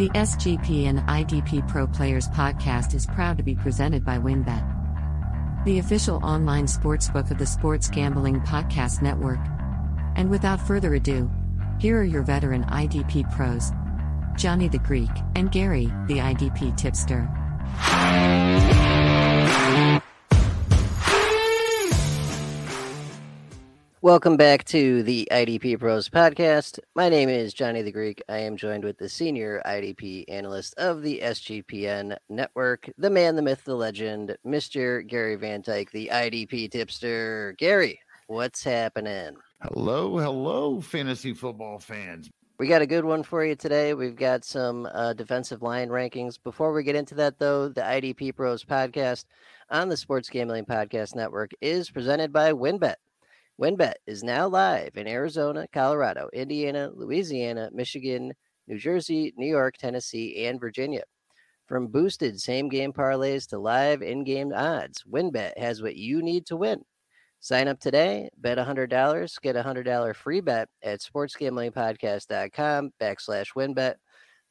[0.00, 5.78] The SGP and IDP Pro Players podcast is proud to be presented by WynnBET, the
[5.78, 9.40] official online sportsbook of the Sports Gambling Podcast Network.
[10.16, 11.30] And without further ado,
[11.78, 13.72] here are your veteran IDP pros,
[14.38, 17.28] Johnny the Greek and Gary, the IDP tipster.
[24.02, 26.78] Welcome back to the IDP Pros podcast.
[26.94, 28.22] My name is Johnny the Greek.
[28.30, 33.42] I am joined with the senior IDP analyst of the SGPN network, the man, the
[33.42, 35.06] myth, the legend, Mr.
[35.06, 37.54] Gary Van Dyke, the IDP tipster.
[37.58, 39.36] Gary, what's happening?
[39.60, 42.30] Hello, hello, fantasy football fans.
[42.58, 43.92] We got a good one for you today.
[43.92, 46.38] We've got some uh, defensive line rankings.
[46.42, 49.26] Before we get into that, though, the IDP Pros podcast
[49.68, 52.94] on the Sports Gambling Podcast Network is presented by WynnBET.
[53.60, 58.32] WynnBET is now live in Arizona, Colorado, Indiana, Louisiana, Michigan,
[58.66, 61.02] New Jersey, New York, Tennessee, and Virginia.
[61.66, 66.46] From boosted same game parlays to live in game odds, WynnBET has what you need
[66.46, 66.80] to win.
[67.40, 73.96] Sign up today, bet $100, get a $100 free bet at sportsgamblingpodcast.com backslash wynnbet.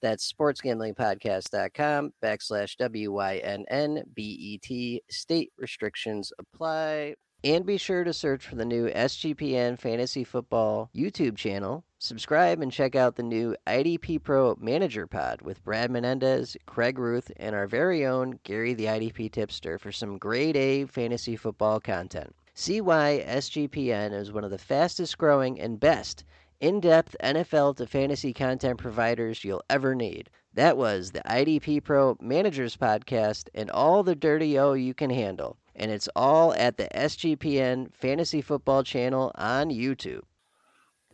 [0.04, 5.02] That's sportsgamblingpodcast.com backslash W Y N N B E T.
[5.10, 7.16] State restrictions apply.
[7.42, 11.86] And be sure to search for the new SGPN Fantasy Football YouTube channel.
[11.98, 17.32] Subscribe and check out the new IDP Pro Manager Pod with Brad Menendez, Craig Ruth,
[17.38, 22.36] and our very own Gary the IDP Tipster for some grade A fantasy football content.
[22.56, 26.26] See why SGPN is one of the fastest growing and best
[26.60, 30.30] in depth NFL to fantasy content providers you'll ever need.
[30.56, 35.56] That was the IDP Pro Managers Podcast and all the dirty O you can handle
[35.80, 40.22] and it's all at the SGPN Fantasy Football channel on YouTube.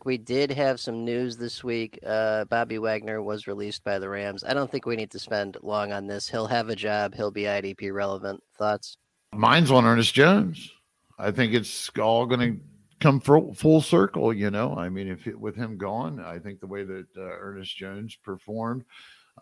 [0.04, 1.98] We did have some news this week.
[2.06, 4.44] Uh, Bobby Wagner was released by the Rams.
[4.44, 6.28] I don't think we need to spend long on this.
[6.28, 7.14] He'll have a job.
[7.14, 8.42] He'll be IDP relevant.
[8.56, 8.98] Thoughts?
[9.32, 10.70] Mine's on Ernest Jones.
[11.18, 12.60] I think it's all going to
[13.00, 14.32] come full, circle.
[14.32, 17.22] You know, I mean, if it, with him gone, I think the way that uh,
[17.22, 18.84] Ernest Jones performed,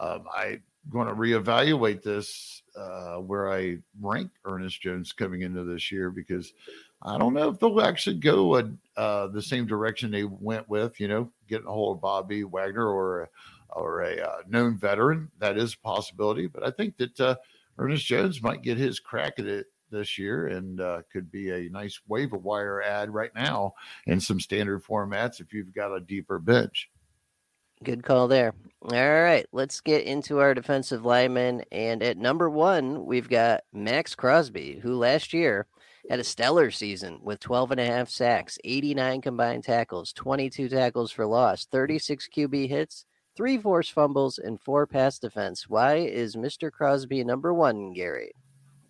[0.00, 5.90] um, I going to reevaluate this uh, where I rank Ernest Jones coming into this
[5.90, 6.52] year because
[7.02, 10.98] I don't know if they'll actually go a, uh, the same direction they went with,
[11.00, 13.30] you know, getting a hold of Bobby Wagner or
[13.70, 15.28] or a uh, known veteran.
[15.38, 17.36] That is a possibility, but I think that uh,
[17.78, 21.70] Ernest Jones might get his crack at it this year and uh, could be a
[21.70, 23.74] nice waiver wire ad right now
[24.06, 26.90] in some standard formats if you've got a deeper bench.
[27.82, 28.54] Good call there.
[28.82, 31.64] All right, let's get into our defensive linemen.
[31.72, 35.66] And at number one, we've got Maxx Crosby, who last year
[36.10, 41.10] had a stellar season with 12 and a half sacks, 89 combined tackles, 22 tackles
[41.10, 45.68] for loss, 36 QB hits, three forced fumbles, and four pass defense.
[45.68, 46.70] Why is Mr.
[46.70, 48.32] Crosby number one, Gary?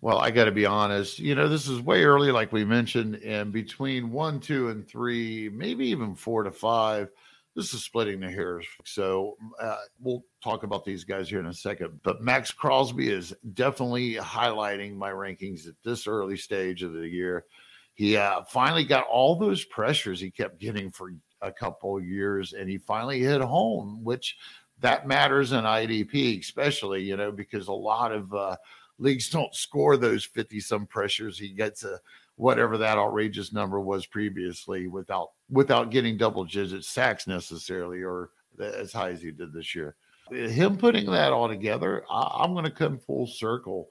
[0.01, 1.19] Well, I got to be honest.
[1.19, 5.49] You know, this is way early, like we mentioned, and between one, two, and three,
[5.49, 7.09] maybe even four to five
[7.55, 8.65] this is splitting the hairs.
[8.83, 11.99] So uh, we'll talk about these guys here in a second.
[12.03, 17.45] But Maxx Crosby is definitely highlighting my rankings at this early stage of the year.
[17.93, 22.69] He uh, finally got all those pressures he kept getting for a couple years, and
[22.69, 24.37] he finally hit home, which
[24.81, 28.57] that matters in IDP, especially you know because a lot of uh,
[28.99, 31.39] leagues don't score those fifty some pressures.
[31.39, 32.01] He gets a
[32.37, 38.91] whatever that outrageous number was previously without without getting double digit sacks necessarily or as
[38.93, 39.95] high as he did this year.
[40.31, 43.89] Him putting that all together, I, am going to come full circle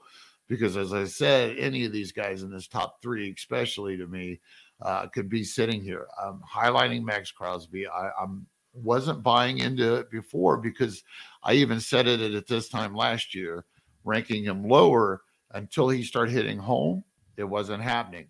[0.49, 4.41] because, as I said, any of these guys in this top three, especially to me,
[4.83, 6.09] uh, could be sitting here.
[6.23, 7.87] I'm highlighting Maxx Crosby.
[7.87, 11.05] I, I'm wasn't buying into it before because
[11.45, 13.65] I even said it at this time last year,
[14.03, 15.23] ranking him lower
[15.53, 17.05] until he started hitting home.
[17.37, 18.27] It wasn't happening.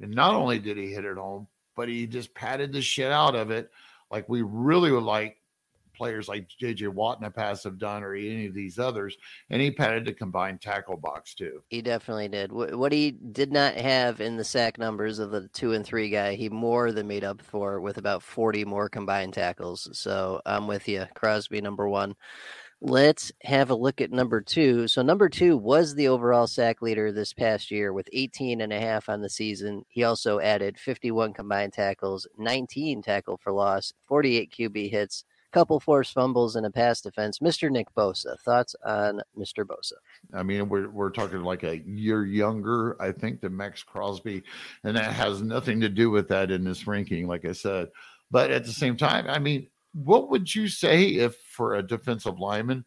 [0.00, 3.34] And not only did he hit it home, but he just patted the shit out
[3.34, 3.70] of it
[4.10, 5.38] like we really would like
[5.96, 9.16] players like JJ Watt in the past have done, or any of these others.
[9.50, 11.62] And he patted the combined tackle box too.
[11.68, 12.52] He definitely did.
[12.52, 16.34] What he did not have in the sack numbers of the two and three guy,
[16.34, 19.88] he more than made up for with about 40 more combined tackles.
[19.98, 21.06] So I'm with you.
[21.14, 22.14] Crosby, number one.
[22.82, 24.86] Let's have a look at number two.
[24.86, 28.78] So, number two was the overall sack leader this past year with 18 and a
[28.78, 29.84] half on the season.
[29.88, 35.24] He also added 51 combined tackles, 19 tackle for loss, 48 QB hits,
[35.56, 37.38] couple forced fumbles, and a pass defense.
[37.38, 37.70] Mr.
[37.70, 39.64] Nick Bosa, thoughts on Mr.
[39.64, 39.94] Bosa?
[40.34, 44.42] I mean, we're, we're talking like a year younger, I think, than Maxx Crosby.
[44.84, 47.88] And that has nothing to do with that in this ranking, like I said.
[48.30, 49.68] But at the same time, I mean,
[50.04, 52.84] what would you say if for a defensive lineman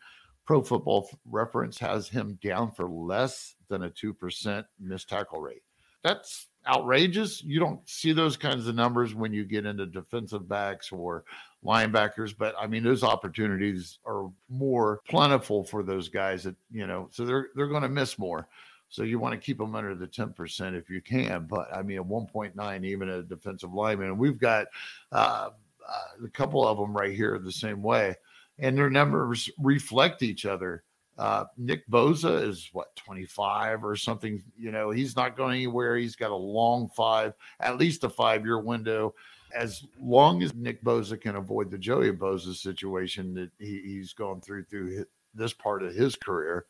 [0.49, 5.61] Pro Football Reference has him down for less than a 2% missed tackle rate.
[6.03, 7.43] That's outrageous.
[7.43, 11.23] You don't see those kinds of numbers when you get into defensive backs or
[11.63, 17.09] linebackers, but I mean those opportunities are more plentiful for those guys that, you know,
[17.11, 18.47] so they're they're going to miss more.
[18.89, 21.45] So you want to keep them under the 10% if you can.
[21.47, 24.65] But I mean, at 1.9, even a defensive lineman, and we've got
[25.11, 25.49] uh,
[25.89, 28.15] uh, a couple of them right here the same way,
[28.59, 30.83] and their numbers reflect each other.
[31.17, 34.41] Uh, Nick Bosa is what 25 or something.
[34.57, 35.97] You know, he's not going anywhere.
[35.97, 39.13] He's got a long five, at least a five year window.
[39.53, 44.39] As long as Nick Bosa can avoid the Joey Bosa situation that he, he's gone
[44.39, 46.67] through through his, this part of his career,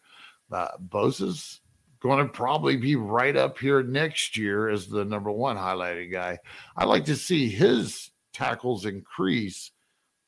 [0.52, 1.60] uh, Bosa's
[2.00, 6.40] going to probably be right up here next year as the number one highlighted guy.
[6.76, 9.72] I'd like to see his tackles increase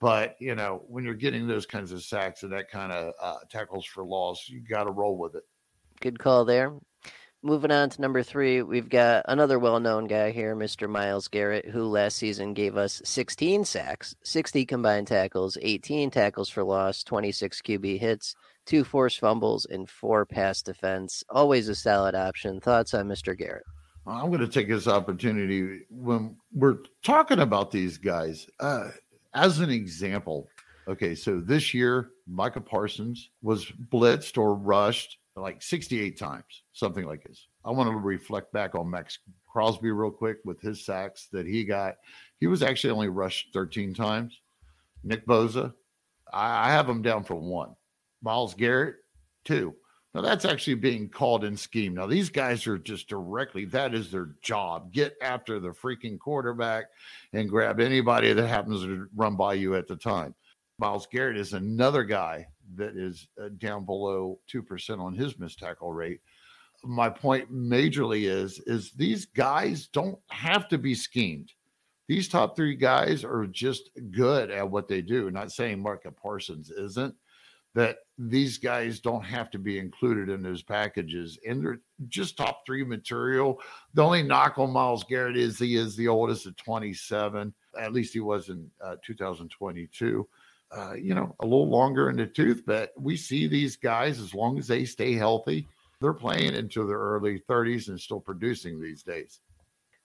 [0.01, 3.37] but you know, when you're getting those kinds of sacks and that kind of uh,
[3.49, 5.43] tackles for loss, you got to roll with it.
[6.01, 6.73] Good call there.
[7.43, 10.87] Moving on to number three, we've got another well-known guy here, Mr.
[10.87, 16.63] Myles Garrett, who last season gave us 16 sacks, 60 combined tackles, 18 tackles for
[16.63, 18.35] loss, 26 QB hits,
[18.67, 21.23] two forced fumbles, and four pass defense.
[21.29, 22.59] Always a solid option.
[22.59, 23.35] Thoughts on Mr.
[23.35, 23.65] Garrett?
[24.07, 28.47] I'm going to take this opportunity when we're talking about these guys.
[28.59, 28.89] Uh,
[29.33, 30.49] as an example,
[30.87, 37.23] okay, so this year, Micah Parsons was blitzed or rushed like 68 times, something like
[37.23, 37.47] this.
[37.63, 39.19] I want to reflect back on Maxx
[39.51, 41.95] Crosby real quick with his sacks that he got.
[42.39, 44.39] He was actually only rushed 13 times.
[45.03, 45.73] Nick Bosa,
[46.33, 47.75] I, I have him down for one.
[48.21, 48.95] Myles Garrett,
[49.45, 49.75] two.
[50.13, 51.93] Now that's actually being called in scheme.
[51.93, 54.91] Now these guys are just directly that is their job.
[54.91, 56.85] Get after the freaking quarterback
[57.33, 60.35] and grab anybody that happens to run by you at the time.
[60.79, 65.93] Myles Garrett is another guy that is uh, down below 2% on his missed tackle
[65.93, 66.19] rate.
[66.83, 71.53] My point majorly is is these guys don't have to be schemed.
[72.07, 75.31] These top 3 guys are just good at what they do.
[75.31, 77.15] Not saying Micah Parsons isn't
[77.73, 81.79] that these guys don't have to be included in those packages and they're
[82.09, 83.59] just top three material.
[83.93, 87.53] The only knock on Myles Garrett is he is the oldest at 27.
[87.79, 90.27] At least he was in uh, 2022.
[90.73, 94.33] Uh, you know, a little longer in the tooth, but we see these guys as
[94.33, 95.67] long as they stay healthy,
[95.99, 99.41] they're playing into their early 30s and still producing these days.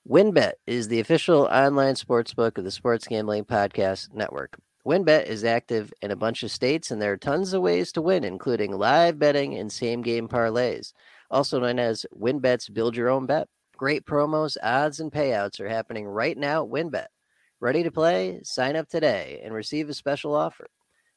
[0.09, 4.57] WynnBET is the official online sportsbook of the Sports Gambling Podcast Network.
[4.87, 8.01] WynnBET is active in a bunch of states, and there are tons of ways to
[8.01, 10.93] win, including live betting and same game parlays,
[11.29, 13.49] also known as WynnBET's Build Your Own Bet.
[13.77, 17.09] Great promos, odds, and payouts are happening right now at WynnBET.
[17.59, 18.39] Ready to play?
[18.45, 20.69] Sign up today and receive a special offer.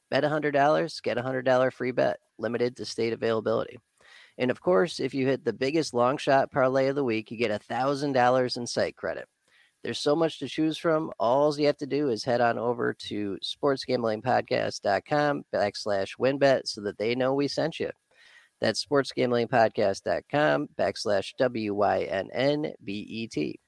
[0.10, 3.78] Bet $100, get a $100 free bet, limited to state availability.
[4.40, 7.38] And of course, if you hit the biggest long shot parlay of the week, you
[7.38, 9.28] get $1,000 in site credit.
[9.84, 11.12] There's so much to choose from.
[11.20, 16.98] All you have to do is head on over to sportsgamblingpodcast.com backslash wynnbet so that
[16.98, 17.90] they know we sent you.
[18.60, 23.60] That's sportsgamblingpodcast.com backslash W-Y-N-N-B-E-T.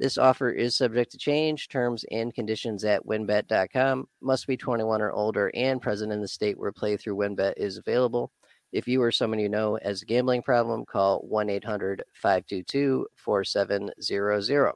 [0.00, 1.68] This offer is subject to change.
[1.68, 4.06] Terms and conditions at wynnbet.com.
[4.22, 8.32] Must be 21 or older and present in the state where playthrough WynnBET is available.
[8.72, 14.72] If you or someone you know has a gambling problem, call 1 800 522 4700.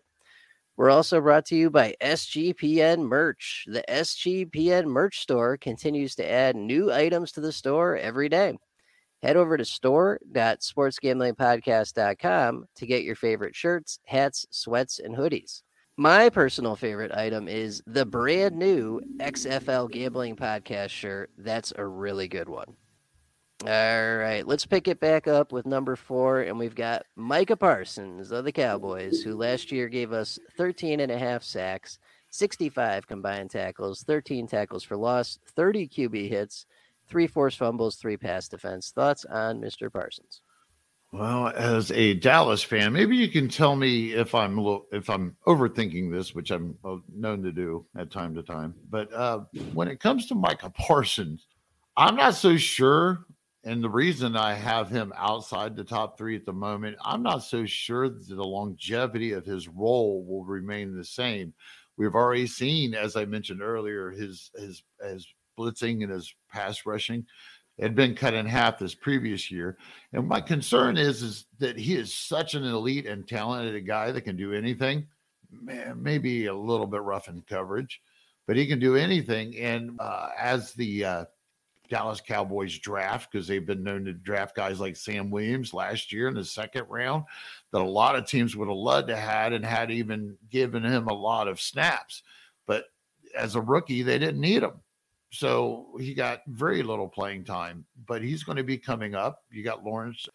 [0.78, 3.64] We're also brought to you by SGPN Merch.
[3.66, 8.56] The SGPN Merch store continues to add new items to the store every day.
[9.20, 15.62] Head over to store.sportsgamblingpodcast.com to get your favorite shirts, hats, sweats, and hoodies.
[15.96, 21.32] My personal favorite item is the brand new XFL Gambling Podcast shirt.
[21.36, 22.76] That's a really good one.
[23.66, 28.30] All right, let's pick it back up with number four, and we've got Micah Parsons
[28.30, 31.98] of the Cowboys, who last year gave us 13 and a half sacks,
[32.30, 36.66] 65 combined tackles, 13 tackles for loss, 30 QB hits,
[37.08, 38.92] three forced fumbles, three pass defense.
[38.92, 39.92] Thoughts on Mr.
[39.92, 40.40] Parsons?
[41.10, 44.58] Well, as a Dallas fan, maybe you can tell me if I'm
[44.92, 48.74] if I'm overthinking this, which I'm uh, known to do at time to time.
[48.88, 49.40] But uh,
[49.72, 51.46] when it comes to Micah Parsons,
[51.96, 53.24] I'm not so sure
[53.68, 57.44] and the reason I have him outside the top three at the moment, I'm not
[57.44, 61.52] so sure that the longevity of his role will remain the same.
[61.98, 65.26] We've already seen, as I mentioned earlier, his his his
[65.58, 67.26] blitzing and his pass rushing
[67.78, 69.76] had been cut in half this previous year.
[70.14, 74.22] And my concern is is that he is such an elite and talented guy that
[74.22, 75.08] can do anything.
[75.50, 78.00] Man, Maybe a little bit rough in coverage,
[78.46, 79.58] but he can do anything.
[79.58, 81.24] And uh, as the uh,
[81.88, 86.28] Dallas Cowboys draft because they've been known to draft guys like Sam Williams last year
[86.28, 87.24] in the second round
[87.72, 91.08] that a lot of teams would have loved to had and had even given him
[91.08, 92.22] a lot of snaps.
[92.66, 92.84] But
[93.36, 94.80] as a rookie, they didn't need him.
[95.30, 99.44] So he got very little playing time, but he's going to be coming up.
[99.50, 100.26] You got Lawrence.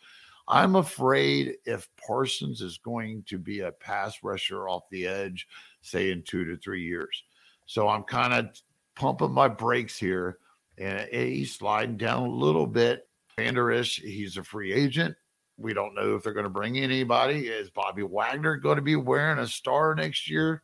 [0.48, 5.48] I'm afraid if Parsons is going to be a pass rusher off the edge,
[5.82, 7.24] say in two to three years.
[7.66, 8.62] So I'm kind of
[8.96, 10.38] pumping my brakes here
[10.78, 13.08] and he's sliding down a little bit.
[13.38, 15.16] Vander he's a free agent.
[15.58, 17.48] We don't know if they're going to bring anybody.
[17.48, 20.64] Is Bobby Wagner going to be wearing a star next year?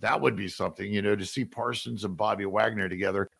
[0.00, 3.30] That would be something, you know, to see Parsons and Bobby Wagner together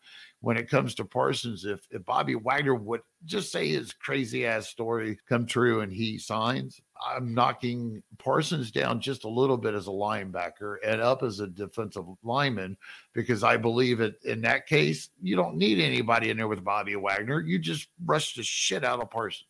[0.43, 4.67] when it comes to Parsons, if, if Bobby Wagner would just say his crazy ass
[4.67, 9.87] story come true and he signs, I'm knocking Parsons down just a little bit as
[9.87, 12.75] a linebacker and up as a defensive lineman
[13.13, 16.97] because I believe it in that case, you don't need anybody in there with Bobby
[16.97, 17.39] Wagner.
[17.39, 19.47] You just rush the shit out of Parsons.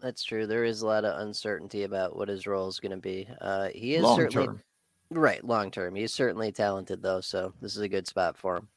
[0.00, 0.46] That's true.
[0.46, 3.28] There is a lot of uncertainty about what his role is going to be.
[3.40, 4.62] Uh, he is long certainly term.
[5.10, 5.96] right long term.
[5.96, 8.68] He's certainly talented though, so this is a good spot for him.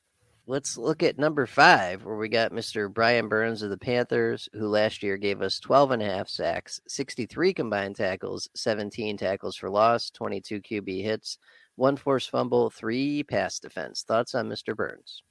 [0.46, 2.94] Let's look at number five, where we got Mr.
[2.94, 6.82] Brian Burns of the Panthers, who last year gave us 12 and a half sacks,
[6.86, 11.38] 63 combined tackles, 17 tackles for loss, 22 QB hits,
[11.78, 14.04] one forced fumble, three pass defense.
[14.04, 14.76] Thoughts on Mr.
[14.76, 15.24] Burns?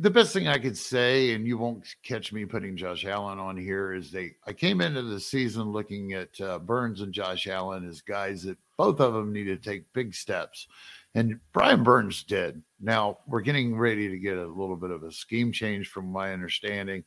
[0.00, 3.56] The best thing I could say, and you won't catch me putting Josh Allen on
[3.56, 4.34] here, is they.
[4.48, 8.58] I came into the season looking at uh, Burns and Josh Allen as guys that
[8.76, 10.66] both of them need to take big steps
[11.16, 12.62] and Brian Burns did.
[12.78, 16.34] Now we're getting ready to get a little bit of a scheme change from my
[16.34, 17.04] understanding.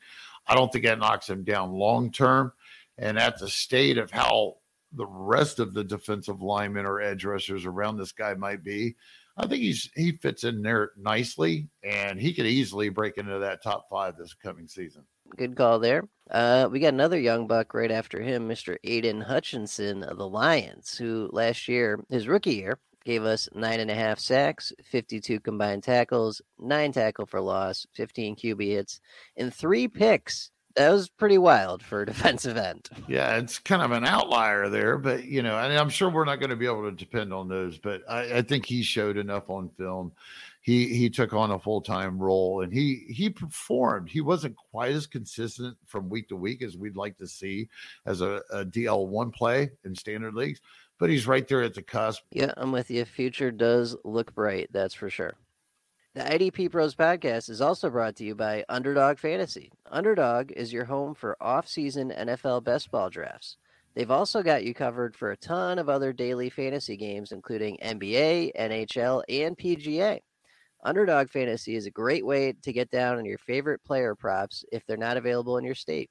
[0.48, 2.52] I don't think that knocks him down long term.
[2.98, 4.56] And at the state of how
[4.94, 8.96] the rest of the defensive linemen or edge rushers around this guy might be,
[9.38, 13.64] I think he's he fits in there nicely, and he could easily break into that
[13.64, 15.04] top five this coming season.
[15.38, 16.10] Good call there.
[16.32, 18.78] Uh, we got another young buck right after him, Mr.
[18.84, 23.90] Aidan Hutchinson of the Lions, who last year, his rookie year, gave us nine and
[23.90, 29.02] a half sacks, 52 combined tackles, nine tackle for loss, 15 QB hits,
[29.36, 30.52] and three picks.
[30.76, 32.88] That was pretty wild for a defensive end.
[33.08, 36.40] Yeah, it's kind of an outlier there, but you know, and I'm sure we're not
[36.40, 37.80] going to be able to depend on those.
[37.80, 40.12] But I, I think he showed enough on film.
[40.62, 44.10] He he took on a full time role and he he performed.
[44.10, 47.70] He wasn't quite as consistent from week to week as we'd like to see
[48.06, 50.62] as a, a DL one play in standard leagues,
[51.00, 52.22] but he's right there at the cusp.
[52.32, 53.06] Yeah, I'm with you.
[53.06, 55.34] Future does look bright, that's for sure.
[56.14, 59.72] The IDP Pros podcast is also brought to you by Underdog Fantasy.
[59.90, 63.58] Underdog is your home for off-season NFL best ball drafts.
[63.96, 68.52] They've also got you covered for a ton of other daily fantasy games, including NBA,
[68.60, 70.20] NHL, and PGA.
[70.84, 74.86] Underdog Fantasy is a great way to get down on your favorite player props if
[74.86, 76.10] they're not available in your state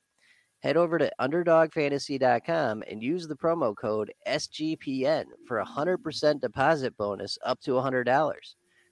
[0.60, 7.38] head over to underdogfantasy.com and use the promo code SGPN for a 100% deposit bonus
[7.44, 8.36] up to $100.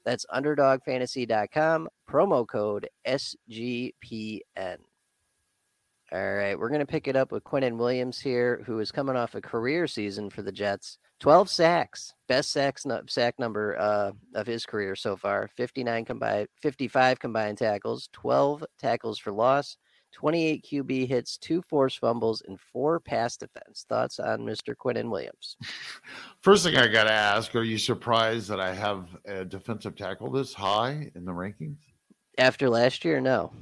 [0.05, 4.79] That's underdogfantasy.com, promo code SGPN.
[6.13, 9.17] All right, we're going to pick it up with Quinnen Williams here, who is coming
[9.17, 10.99] off a career season for the Jets.
[11.19, 15.49] 12 sacks, best sacks sack number uh, of his career so far.
[15.57, 19.77] 59 combined, 55 combined tackles, 12 tackles for loss,
[20.17, 23.85] 28 QB hits, two forced fumbles, and four pass defense.
[23.87, 24.75] Thoughts on Mr.
[24.75, 25.59] Quinnen Williams?
[26.41, 30.31] First thing I got to ask are you surprised that I have a defensive tackle
[30.31, 31.77] this high in the rankings?
[32.39, 33.53] After last year, no.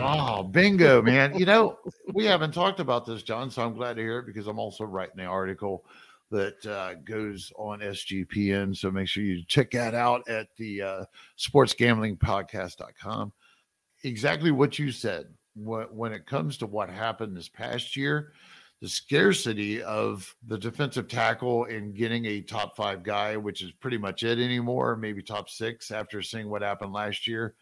[0.00, 1.38] Oh, bingo, man.
[1.38, 1.78] You know,
[2.14, 4.84] we haven't talked about this, John, so I'm glad to hear it because I'm also
[4.84, 5.84] writing the article
[6.30, 8.74] that uh, goes on SGPN.
[8.74, 11.04] So make sure you check that out at the uh,
[11.38, 13.30] sportsgamblingpodcast.com.
[14.04, 15.26] Exactly what you said
[15.64, 18.32] when it comes to what happened this past year,
[18.80, 23.98] the scarcity of the defensive tackle and getting a top five guy, which is pretty
[23.98, 27.54] much it anymore, maybe top six after seeing what happened last year.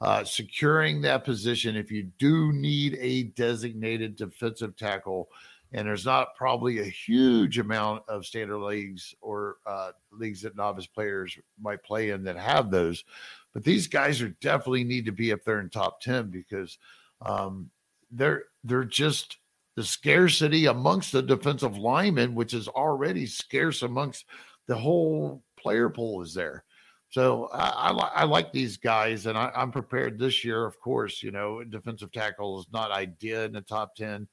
[0.00, 5.28] Uh, securing that position, if you do need a designated defensive tackle,
[5.72, 10.86] and there's not probably a huge amount of standard leagues or uh, leagues that novice
[10.86, 13.04] players might play in that have those,
[13.52, 16.78] but these guys are definitely need to be up there in top 10 because–
[17.24, 17.70] um,
[18.10, 19.38] they're they're just
[19.76, 24.26] the scarcity amongst the defensive linemen, which is already scarce amongst
[24.68, 26.64] the whole player pool, is there.
[27.08, 30.64] So I, I, I like these guys, and I, am prepared this year.
[30.64, 34.26] Of course, you know, defensive tackle is not idea in the top ten,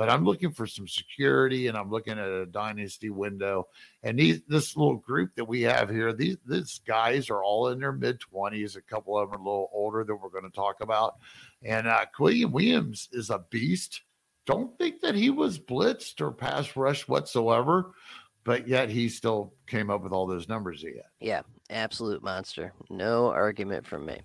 [0.00, 3.68] but I'm looking for some security and I'm looking at a dynasty window.
[4.02, 7.80] And these, this little group that we have here, these, these guys are all in
[7.80, 8.78] their mid 20s.
[8.78, 11.16] A couple of them are a little older that we're going to talk about.
[11.62, 14.00] And uh, Quilliam Williams is a beast.
[14.46, 17.92] Don't think that he was blitzed or pass rush whatsoever
[18.42, 21.04] but yet he still came up with all those numbers he had.
[21.20, 22.72] Yeah, absolute monster.
[22.88, 24.22] No argument from me.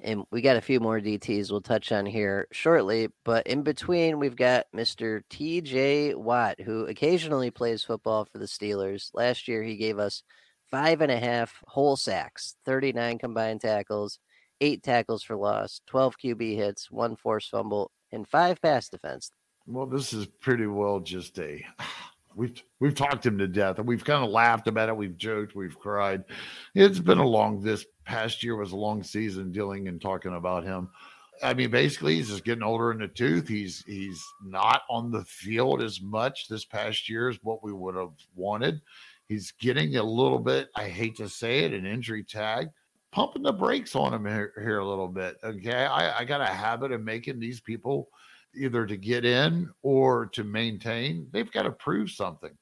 [0.00, 3.08] And we got a few more DTs we'll touch on here shortly.
[3.24, 5.22] But in between, we've got Mr.
[5.30, 9.10] TJ Watt, who occasionally plays football for the Steelers.
[9.12, 10.22] Last year, he gave us
[10.70, 14.20] five and a half whole sacks, 39 combined tackles,
[14.60, 19.32] eight tackles for loss, 12 QB hits, one forced fumble, and five pass defense.
[19.66, 21.64] Well, this is pretty well just a
[22.38, 25.54] we've we've talked him to death and we've kind of laughed about it we've joked
[25.54, 26.24] we've cried.
[26.74, 30.64] It's been a long this past year was a long season dealing and talking about
[30.64, 30.88] him.
[31.42, 33.48] I mean basically he's just getting older in the tooth.
[33.48, 37.96] He's he's not on the field as much this past year as what we would
[37.96, 38.80] have wanted.
[39.26, 42.68] He's getting a little bit i hate to say it an injury tag
[43.10, 45.84] pumping the brakes on him here, here a little bit okay?
[45.84, 48.08] I, I got a habit of making these people
[48.54, 52.52] either to get in or to maintain, they've got to prove something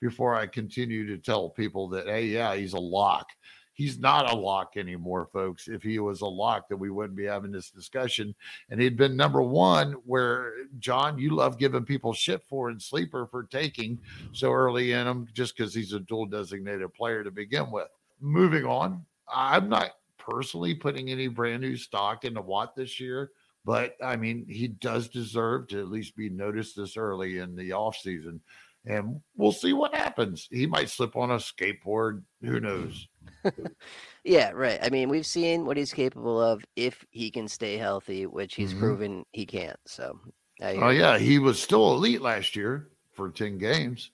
[0.00, 3.28] before I continue to tell people that, hey, yeah, he's a lock.
[3.72, 5.66] He's not a lock anymore, folks.
[5.66, 8.32] If he was a lock, then we wouldn't be having this discussion.
[8.70, 13.26] And he'd been number one, where John, you love giving people shit for and sleeper
[13.26, 13.98] for taking
[14.32, 17.88] so early in him just because he's a dual designated player to begin with.
[18.20, 23.30] Moving on, I'm not personally putting any brand new stock into Watt this year.
[23.64, 27.70] But I mean, he does deserve to at least be noticed this early in the
[27.70, 28.40] offseason.
[28.86, 30.46] And we'll see what happens.
[30.50, 32.22] He might slip on a skateboard.
[32.42, 33.08] Who knows?
[34.24, 34.78] yeah, right.
[34.82, 38.72] I mean, we've seen what he's capable of if he can stay healthy, which he's
[38.72, 38.80] mm-hmm.
[38.80, 39.78] proven he can't.
[39.86, 40.20] So,
[40.60, 41.16] oh, yeah.
[41.16, 44.10] He was still elite last year for 10 games.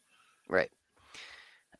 [0.49, 0.71] Right.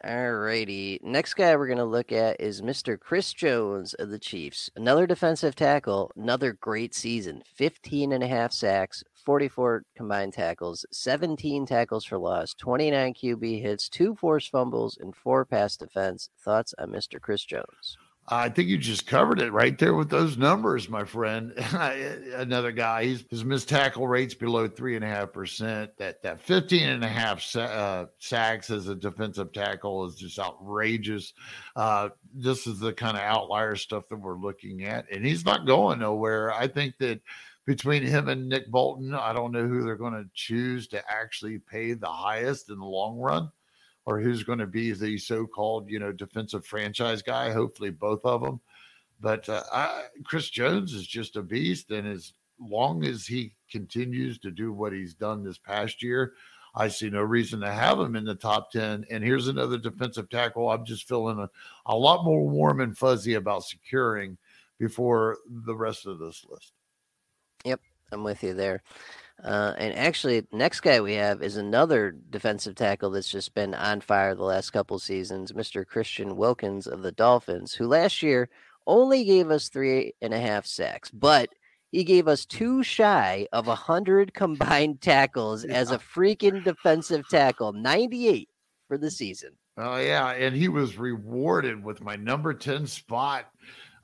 [0.03, 0.99] All righty.
[1.03, 2.99] Next guy we're going to look at is Mr.
[2.99, 4.71] Chris Jones of the Chiefs.
[4.75, 7.43] Another defensive tackle, another great season.
[7.55, 13.91] 15 and a half sacks, 44 combined tackles, 17 tackles for loss, 29 QB hits,
[13.91, 16.31] two forced fumbles, and four pass defense.
[16.43, 17.21] Thoughts on Mr.
[17.21, 17.99] Chris Jones?
[18.29, 21.53] I think you just covered it right there with those numbers, my friend.
[22.37, 25.91] Another guy, he's, his missed tackle rate's below three and a half percent.
[25.99, 30.39] That that 15 and a half sa- uh, sacks as a defensive tackle is just
[30.39, 31.33] outrageous.
[31.75, 35.67] Uh, this is the kind of outlier stuff that we're looking at, and he's not
[35.67, 36.53] going nowhere.
[36.53, 37.21] I think that
[37.67, 41.59] between him and Nick Bolton, I don't know who they're going to choose to actually
[41.59, 43.51] pay the highest in the long run
[44.07, 47.51] or who's going to be the so-called you know defensive franchise guy.
[47.51, 48.61] Hopefully, both of them.
[49.21, 54.39] But uh, I, Chris Jones is just a beast, and as long as he continues
[54.39, 56.35] to do what he's done this past year,
[56.75, 59.07] I see no reason to have him in the top 10.
[59.11, 61.51] And here's another defensive tackle I'm just feeling a,
[61.87, 64.39] a lot more warm and fuzzy about securing
[64.79, 66.73] before the rest of this list.
[67.65, 67.81] Yep,
[68.13, 68.83] I'm with you there.
[69.43, 74.01] Uh, and actually, next guy we have is another defensive tackle that's just been on
[74.01, 75.87] fire the last couple seasons, Mr.
[75.87, 78.49] Christian Wilkins of the Dolphins, who last year
[78.87, 81.49] only gave us three and a half sacks, but
[81.91, 87.73] he gave us two shy of a hundred combined tackles as a freaking defensive tackle,
[87.73, 88.49] 98
[88.89, 89.51] for the season.
[89.77, 93.47] Oh yeah, and he was rewarded with my number 10 spot.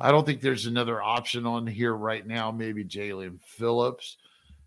[0.00, 2.50] I don't think there's another option on here right now.
[2.50, 4.16] Maybe Jaelan Phillips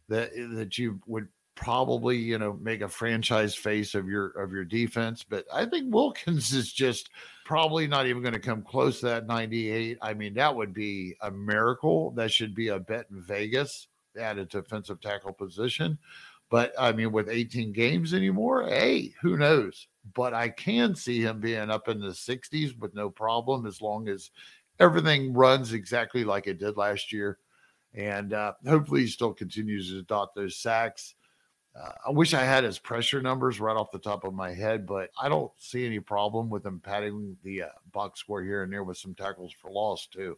[0.10, 4.54] that eh, that you would probably you know make a franchise face of your of
[4.54, 7.10] your defense but i think wilkins is just
[7.44, 11.16] probably not even going to come close to that 98 i mean that would be
[11.22, 12.12] a miracle.
[12.12, 13.88] That should be a bet in vegas
[14.20, 15.98] at a defensive tackle position
[16.50, 19.88] but i mean with 18 games anymore hey who knows?
[20.14, 24.08] But i can see him being up in the 60s with no problem as long
[24.08, 24.32] as
[24.80, 27.38] everything runs exactly like it did last year
[27.94, 31.16] and uh, hopefully he still continues to dot those sacks.
[31.80, 34.86] Uh, I wish I had his pressure numbers right off the top of my head,
[34.86, 38.74] but I don't see any problem with him padding the uh, box score here and
[38.74, 40.38] there with some tackles for loss too.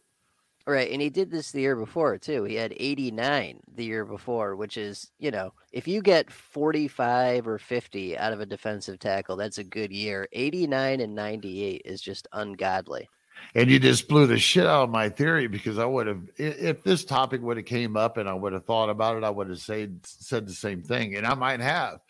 [0.64, 2.44] Right, and he did this the year before too.
[2.44, 7.58] He had 89 the year before, which is, you know, if you get 45 or
[7.58, 10.28] 50 out of a defensive tackle, that's a good year.
[10.32, 13.08] 89 and 98 is just ungodly
[13.54, 16.82] and you just blew the shit out of my theory because I would have if
[16.82, 19.48] this topic would have came up and I would have thought about it, I would
[19.48, 22.00] have said said the same thing, and I might have.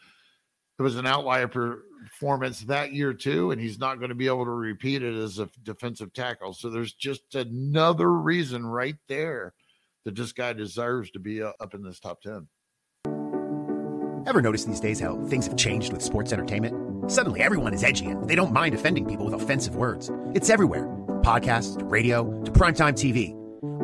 [0.78, 4.44] It was an outlier performance that year too, and he's not going to be able
[4.44, 6.54] to repeat it as a defensive tackle.
[6.54, 9.54] So there's just another reason right there
[10.04, 12.48] that this guy deserves to be uh, up in this top ten.
[14.24, 17.10] Ever notice these days how things have changed with sports entertainment?
[17.10, 20.10] Suddenly everyone is edgy and they don't mind offending people with offensive words.
[20.34, 20.84] It's everywhere
[21.22, 23.38] podcasts, to radio, to primetime TV.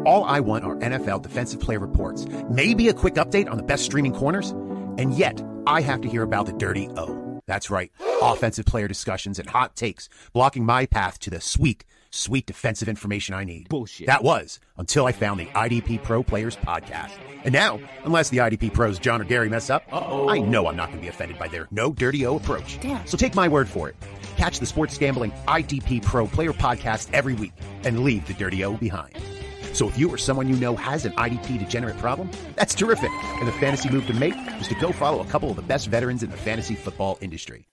[0.06, 3.84] All I want are NFL defensive player reports, maybe a quick update on the best
[3.84, 7.42] streaming corners, and yet I have to hear about the dirty O.
[7.46, 12.46] That's right, offensive player discussions and hot takes blocking my path to the sweet sweet
[12.46, 13.68] defensive information I need.
[13.68, 14.06] Bullshit.
[14.06, 17.12] That was until I found the IDP Pro Players podcast.
[17.44, 20.28] And now, unless the IDP pros John or Gary mess up, Uh-oh.
[20.28, 22.78] I know I'm not going to be offended by their no dirty O approach.
[22.80, 23.06] Damn.
[23.06, 23.96] So take my word for it.
[24.36, 27.52] Catch the Sports Gambling IDP Pro Player podcast every week
[27.84, 29.14] and leave the dirty O behind.
[29.72, 33.10] So if you or someone you know has an IDP degenerate problem, that's terrific.
[33.12, 35.88] And the fantasy move to make is to go follow a couple of the best
[35.88, 37.66] veterans in the fantasy football industry.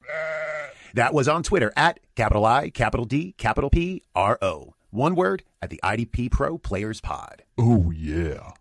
[0.95, 4.75] That was on Twitter at capital I, capital D, capital P, R O.
[4.91, 7.43] One word at the IDP Pro Players Pod.
[7.57, 8.53] Oh, yeah.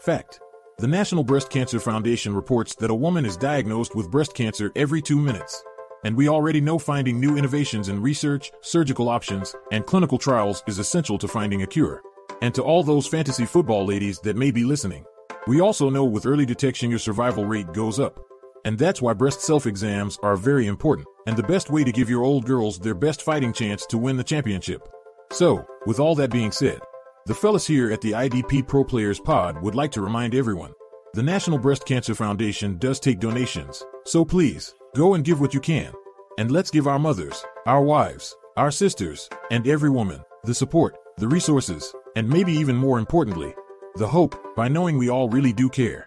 [0.00, 0.38] Fact
[0.78, 5.02] The National Breast Cancer Foundation reports that a woman is diagnosed with breast cancer every
[5.02, 5.60] two minutes.
[6.04, 10.78] And we already know finding new innovations in research, surgical options, and clinical trials is
[10.78, 12.00] essential to finding a cure.
[12.42, 15.04] And to all those fantasy football ladies that may be listening,
[15.46, 18.18] we also know with early detection your survival rate goes up.
[18.64, 22.10] And that's why breast self exams are very important, and the best way to give
[22.10, 24.82] your old girls their best fighting chance to win the championship.
[25.30, 26.80] So, with all that being said,
[27.26, 30.72] the fellas here at the IDP Pro Players Pod would like to remind everyone
[31.14, 35.60] the National Breast Cancer Foundation does take donations, so please, go and give what you
[35.60, 35.92] can.
[36.38, 41.28] And let's give our mothers, our wives, our sisters, and every woman the support, the
[41.28, 43.54] resources, and maybe even more importantly,
[43.96, 46.06] the hope by knowing we all really do care.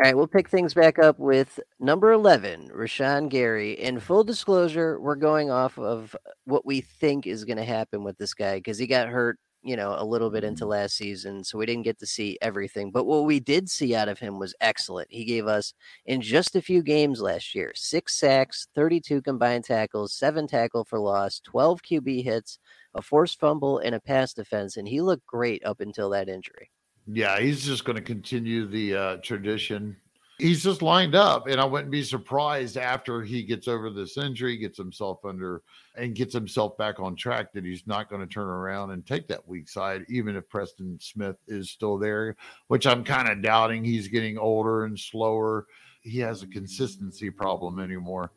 [0.00, 3.74] All right, we'll pick things back up with number 11, Rashan Gary.
[3.74, 8.18] In full disclosure, we're going off of what we think is going to happen with
[8.18, 10.72] this guy because he got hurt, you know, a little bit into mm-hmm.
[10.72, 11.44] last season.
[11.44, 12.90] So we didn't get to see everything.
[12.90, 15.06] But what we did see out of him was excellent.
[15.12, 15.74] He gave us,
[16.06, 20.98] in just a few games last year, six sacks, 32 combined tackles, seven tackle for
[20.98, 22.58] loss, 12 QB hits,
[22.94, 24.76] a forced fumble, and a pass defense.
[24.76, 26.70] And he looked great up until that injury.
[27.06, 29.96] Yeah, he's just going to continue the uh, tradition.
[30.38, 34.56] He's just lined up, and I wouldn't be surprised after he gets over this injury,
[34.56, 35.62] gets himself under,
[35.96, 39.28] and gets himself back on track that he's not going to turn around and take
[39.28, 42.34] that weak side, even if Preston Smith is still there,
[42.66, 43.84] which I'm kind of doubting.
[43.84, 45.66] He's getting older and slower.
[46.00, 48.32] He has a consistency problem anymore.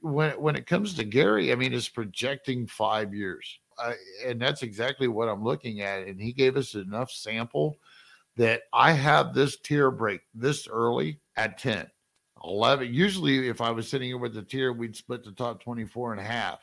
[0.00, 3.58] When when it comes to Gary, I mean, it's projecting five years,
[4.24, 6.06] and that's exactly what I'm looking at.
[6.06, 7.78] And he gave us enough sample
[8.36, 11.86] that I have this tier break this early at 10.
[12.44, 12.92] 11.
[12.92, 16.20] Usually, if I was sitting here with the tier, we'd split the top 24 and
[16.20, 16.60] a half.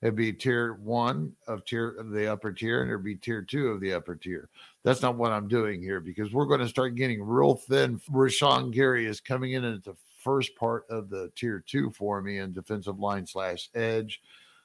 [0.00, 3.68] It'd be tier one of tier of the upper tier, and it'd be tier two
[3.68, 4.48] of the upper tier.
[4.84, 8.00] That's not what I'm doing here because we're going to start getting real thin.
[8.10, 12.38] Rashan Gary is coming in at the first part of the tier two for me
[12.38, 14.20] in defensive line slash edge.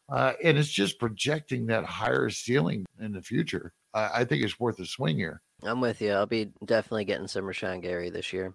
[0.10, 3.74] Uh, and it's just projecting that higher ceiling in the future.
[3.94, 5.42] I, I think it's worth a swing here.
[5.64, 6.12] I'm with you.
[6.12, 8.54] I'll be definitely getting some Rashan Gary this year.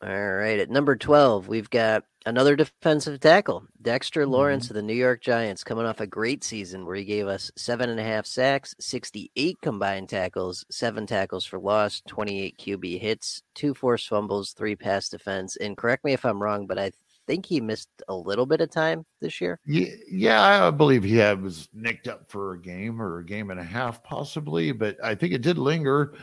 [0.00, 0.60] All right.
[0.60, 4.72] At number 12, we've got another defensive tackle, Dexter Lawrence mm-hmm.
[4.72, 7.90] of the New York Giants, coming off a great season where he gave us seven
[7.90, 13.74] and a half sacks, 68 combined tackles, seven tackles for loss, 28 QB hits, two
[13.74, 15.56] forced fumbles, three pass defense.
[15.56, 16.92] And correct me if I'm wrong, but I
[17.28, 19.60] think he missed a little bit of time this year.
[19.66, 23.50] Yeah, yeah, I believe he had was nicked up for a game or a game
[23.50, 26.14] and a half, possibly, but I think it did linger.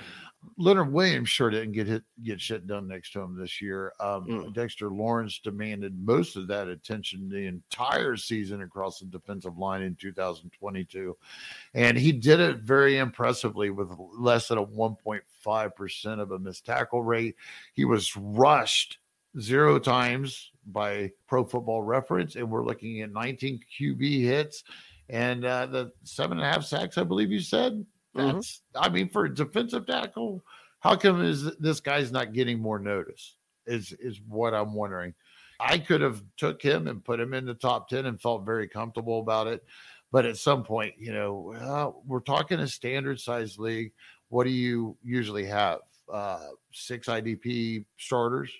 [0.58, 3.94] Leonard Williams sure didn't get hit, get shit done next to him this year.
[4.00, 4.54] Um, mm.
[4.54, 9.96] Dexter Lawrence demanded most of that attention the entire season across the defensive line in
[9.96, 11.18] 2022,
[11.74, 16.65] and he did it very impressively with less than a 1.5 percent of a missed
[16.65, 17.36] tackle rate.
[17.74, 19.00] He was rushed
[19.39, 24.63] zero times by Pro Football Reference, and we're looking at 19 QB hits
[25.10, 27.74] and uh, the seven and a half sacks, I believe you said.
[27.74, 28.28] Mm-hmm.
[28.28, 28.84] That's, mm-hmm.
[28.84, 30.43] I mean, for a defensive tackle,
[30.80, 33.36] how come is this guy's not getting more notice?
[33.65, 35.13] Is is what I'm wondering.
[35.60, 38.67] I could have took him and put him in the top ten and felt very
[38.67, 39.63] comfortable about it,
[40.12, 43.91] but at some point, you know, well, we're talking a standard size league.
[44.30, 45.80] What do you usually have?
[46.12, 48.52] Uh, six IDP starters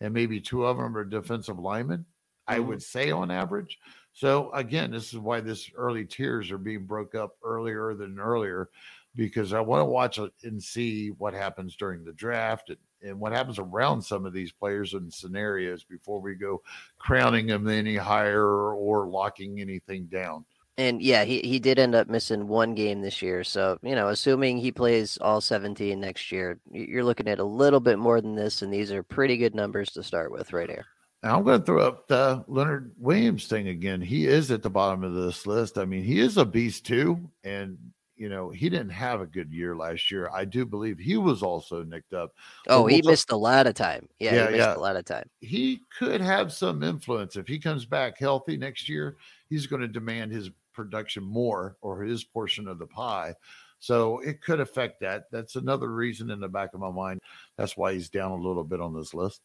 [0.00, 2.00] and maybe two of them are defensive linemen.
[2.00, 2.54] Mm-hmm.
[2.54, 3.78] I would say on average.
[4.12, 8.68] So again, this is why this early tiers are being broke up earlier than earlier,
[9.14, 13.20] because I want to watch it and see what happens during the draft and, and
[13.20, 16.62] what happens around some of these players and scenarios before we go
[16.98, 20.44] crowning them any higher or locking anything down.
[20.78, 23.42] And yeah, he, he did end up missing one game this year.
[23.42, 27.80] So, you know, assuming he plays all 17 next year, you're looking at a little
[27.80, 28.62] bit more than this.
[28.62, 30.86] And these are pretty good numbers to start with right here.
[31.24, 34.00] Now I'm going to throw up the Leonard Williams thing again.
[34.00, 35.78] He is at the bottom of this list.
[35.78, 37.28] I mean, he is a beast too.
[37.42, 37.76] And,
[38.14, 40.30] you know, he didn't have a good year last year.
[40.32, 42.30] I do believe he was also nicked up.
[42.68, 44.08] Oh, we'll he missed a lot of time.
[44.20, 44.76] Yeah, yeah, he missed yeah.
[44.76, 45.28] a lot of time.
[45.40, 47.34] He could have some influence.
[47.34, 49.16] If he comes back healthy next year,
[49.50, 53.34] he's going to demand his production more or his portion of the pie.
[53.80, 55.24] So it could affect that.
[55.32, 57.20] That's another reason in the back of my mind.
[57.56, 59.40] That's why he's down a little bit on this list.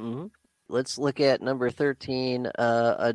[0.00, 0.26] Mm-hmm.
[0.68, 3.12] Let's look at number 13, uh,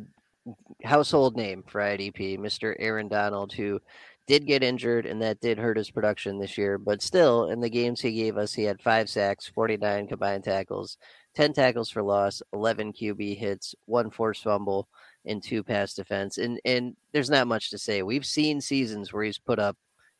[0.86, 2.74] household name for IDP, Mr.
[2.78, 3.78] Aaron Donald, who
[4.26, 6.78] did get injured and that did hurt his production this year.
[6.78, 10.96] But still, in the games he gave us, he had five sacks, 49 combined tackles,
[11.36, 14.88] 10 tackles for loss, 11 QB hits, one forced fumble,
[15.24, 16.38] in two pass defense.
[16.38, 18.02] And and there's not much to say.
[18.02, 19.76] We've seen seasons where he's put up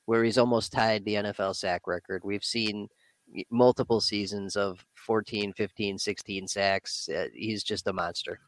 [0.06, 2.22] where he's almost tied the NFL sack record.
[2.24, 2.88] We've seen
[3.50, 7.08] multiple seasons of 14, 15, 16 sacks.
[7.08, 8.38] Uh, he's just a monster.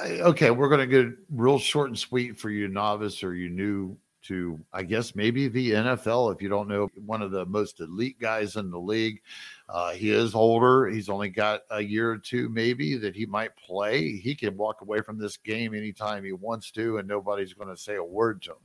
[0.00, 3.96] Okay, we're going to get real short and sweet for you novice or you new
[4.24, 6.34] to, I guess, maybe the NFL.
[6.34, 9.20] If you don't know, one of the most elite guys in the league.
[9.68, 10.86] Uh, he is older.
[10.86, 14.12] He's only got a year or two, maybe, that he might play.
[14.12, 17.76] He can walk away from this game anytime he wants to, and nobody's going to
[17.76, 18.56] say a word to him.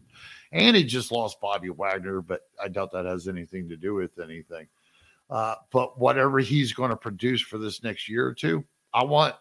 [0.51, 4.19] And he just lost Bobby Wagner, but I doubt that has anything to do with
[4.19, 4.67] anything.
[5.29, 9.35] Uh, but whatever he's going to produce for this next year or two, I want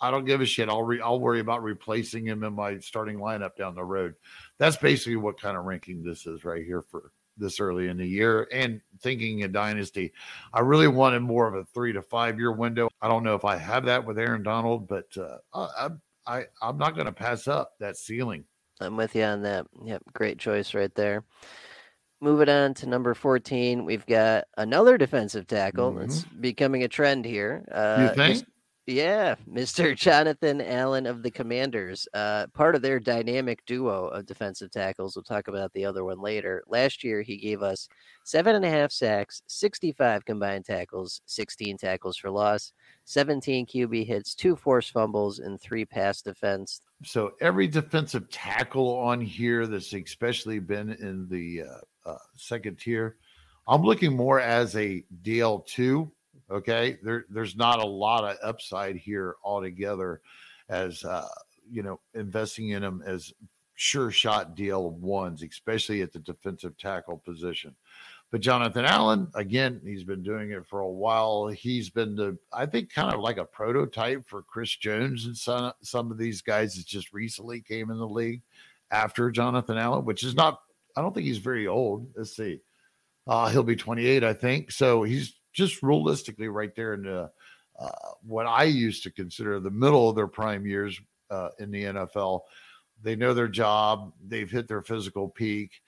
[0.00, 0.68] I don't give a shit.
[0.68, 4.14] I'll re- I'll worry about replacing him in my starting lineup down the road.
[4.58, 8.06] That's basically what kind of ranking this is right here for this early in the
[8.06, 10.12] year and thinking a dynasty.
[10.52, 12.88] I really wanted more of a three to five year window.
[13.00, 15.88] I don't know if I have that with Aaron Donald, but uh, I,
[16.26, 18.44] I I'm not going to pass up that ceiling.
[18.80, 19.66] I'm with you on that.
[19.84, 21.24] Yep, great choice right there.
[22.20, 25.92] Moving on to number 14, we've got another defensive tackle.
[25.92, 26.02] Mm-hmm.
[26.02, 27.64] It's becoming a trend here.
[27.70, 28.44] Uh, you think?
[28.88, 29.94] Yeah, Mr.
[29.96, 35.14] Jonathan Allen of the Commanders, uh, part of their dynamic duo of defensive tackles.
[35.14, 36.64] We'll talk about the other one later.
[36.66, 37.86] Last year, he gave us
[38.24, 42.72] seven and a half sacks, 65 combined tackles, 16 tackles for loss,
[43.04, 46.80] 17 QB hits, two forced fumbles, and three pass defense.
[47.04, 53.16] So every defensive tackle on here that's especially been in the uh, uh, second tier,
[53.66, 56.10] I'm looking more as a DL2
[56.50, 60.22] Okay, there there's not a lot of upside here altogether,
[60.68, 61.28] as uh,
[61.70, 63.32] you know, investing in them as
[63.74, 67.74] sure shot deal ones, especially at the defensive tackle position.
[68.30, 71.46] But Jonathan Allen, again, he's been doing it for a while.
[71.48, 75.72] He's been the, I think, kind of like a prototype for Chris Jones and some
[75.82, 78.42] some of these guys that just recently came in the league
[78.90, 80.60] after Jonathan Allen, which is not.
[80.96, 82.08] I don't think he's very old.
[82.16, 82.60] Let's see.
[83.26, 84.72] Uh, he'll be 28, I think.
[84.72, 87.30] So he's just realistically right there in the
[87.78, 87.90] uh,
[88.22, 92.40] what I used to consider the middle of their prime years uh, in the NFL.
[93.02, 94.12] They know their job.
[94.26, 95.80] They've hit their physical peak.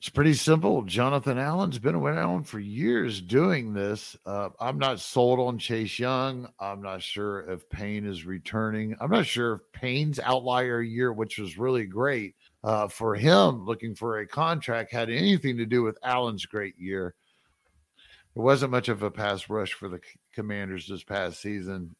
[0.00, 0.82] It's pretty simple.
[0.82, 4.16] Jonathan Allen's been around for years doing this.
[4.26, 6.48] Uh, I'm not sold on Chase Young.
[6.60, 8.96] I'm not sure if Payne is returning.
[9.00, 13.94] I'm not sure if Payne's outlier year, which was really great uh, for him looking
[13.94, 17.14] for a contract, had anything to do with Allen's great year.
[18.34, 20.00] There wasn't much of a pass rush for the
[20.32, 21.94] Commanders this past season.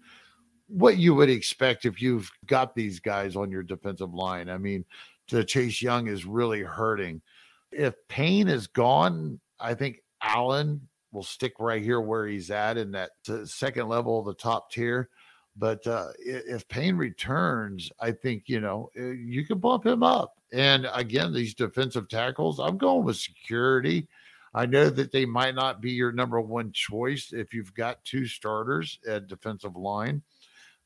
[0.66, 4.48] What you would expect if you've got these guys on your defensive line.
[4.48, 4.84] I mean,
[5.28, 7.22] to Chase Young is really hurting.
[7.70, 12.90] If Payne is gone, I think Allen will stick right here where he's at in
[12.92, 13.10] that
[13.44, 15.08] second level of the top tier.
[15.56, 20.34] But uh, if Payne returns, I think you know uh, you can bump him up.
[20.52, 24.08] And again, these defensive tackles, I'm going with security.
[24.54, 28.26] I know that they might not be your number one choice if you've got two
[28.26, 30.22] starters at defensive line,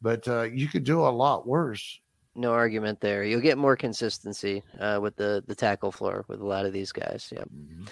[0.01, 2.01] but uh, you could do a lot worse.
[2.35, 3.25] No argument there.
[3.25, 6.93] You'll get more consistency uh, with the the tackle floor with a lot of these
[6.93, 7.31] guys.
[7.35, 7.43] Yeah.
[7.43, 7.85] Mm-hmm.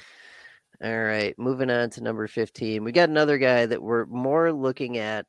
[0.85, 2.85] All right, moving on to number 15.
[2.85, 5.25] We got another guy that we're more looking at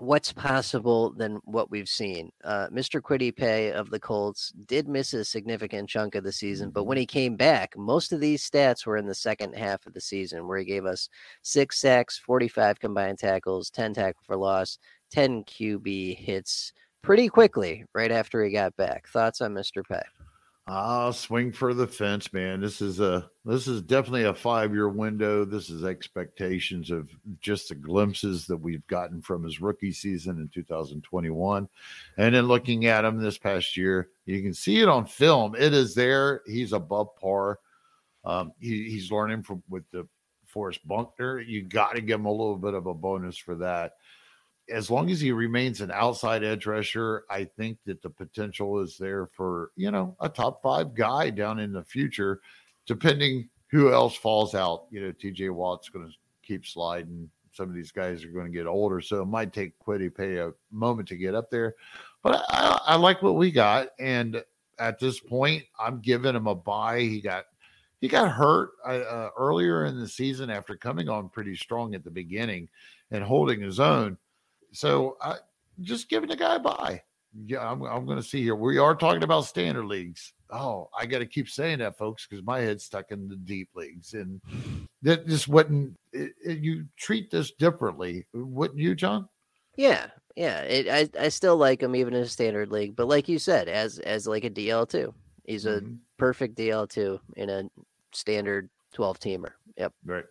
[0.00, 2.30] what's possible than what we've seen.
[2.44, 3.00] Uh, Mr.
[3.00, 6.98] Kwity Paye of the Colts did miss a significant chunk of the season, but when
[6.98, 10.46] he came back, most of these stats were in the second half of the season,
[10.46, 11.08] where he gave us
[11.42, 14.78] six sacks, 45 combined tackles, 10 tackle for loss,
[15.10, 19.08] 10 QB hits pretty quickly right after he got back.
[19.08, 19.82] Thoughts on Mr.
[19.84, 20.02] Paye?
[20.70, 22.60] Ah, swing for the fence, man.
[22.60, 25.46] This is a this is definitely a five year window.
[25.46, 27.08] This is expectations of
[27.40, 31.66] just the glimpses that we've gotten from his rookie season in 2021,
[32.18, 35.54] and then looking at him this past year, you can see it on film.
[35.54, 36.42] It is there.
[36.46, 37.60] He's above par.
[38.26, 40.06] Um, he, he's learning from with the
[40.44, 41.40] Forrest Buckner.
[41.40, 43.92] You got to give him a little bit of a bonus for that
[44.70, 48.96] as long as he remains an outside edge rusher, I think that the potential is
[48.98, 52.40] there for, you know, a top five guy down in the future,
[52.86, 54.86] depending who else falls out.
[54.90, 57.30] You know, TJ Watt's going to keep sliding.
[57.52, 59.00] Some of these guys are going to get older.
[59.00, 61.74] So it might take Kwity Paye a moment to get up there.
[62.22, 63.88] But I, I like what we got.
[63.98, 64.42] And
[64.78, 67.00] at this point, I'm giving him a buy.
[67.00, 67.44] He got
[68.00, 72.10] he got hurt uh, earlier in the season after coming on pretty strong at the
[72.10, 72.68] beginning
[73.10, 74.16] and holding his own.
[74.72, 75.36] So I
[75.80, 77.02] just giving the guy a buy.
[77.46, 78.56] Yeah, I'm, I'm going to see here.
[78.56, 80.32] We are talking about standard leagues.
[80.50, 83.68] Oh, I got to keep saying that, folks, because my head's stuck in the deep
[83.74, 84.40] leagues, and
[85.02, 85.94] that just wouldn't.
[86.12, 89.28] It, it, you treat this differently, wouldn't you, John?
[89.76, 90.60] Yeah, yeah.
[90.62, 93.68] It, I I still like him even in a standard league, but like you said,
[93.68, 95.94] as as like a DL two, he's a mm-hmm.
[96.16, 97.64] perfect DL two in a
[98.12, 99.52] standard twelve teamer.
[99.76, 99.92] Yep.
[100.04, 100.24] Right.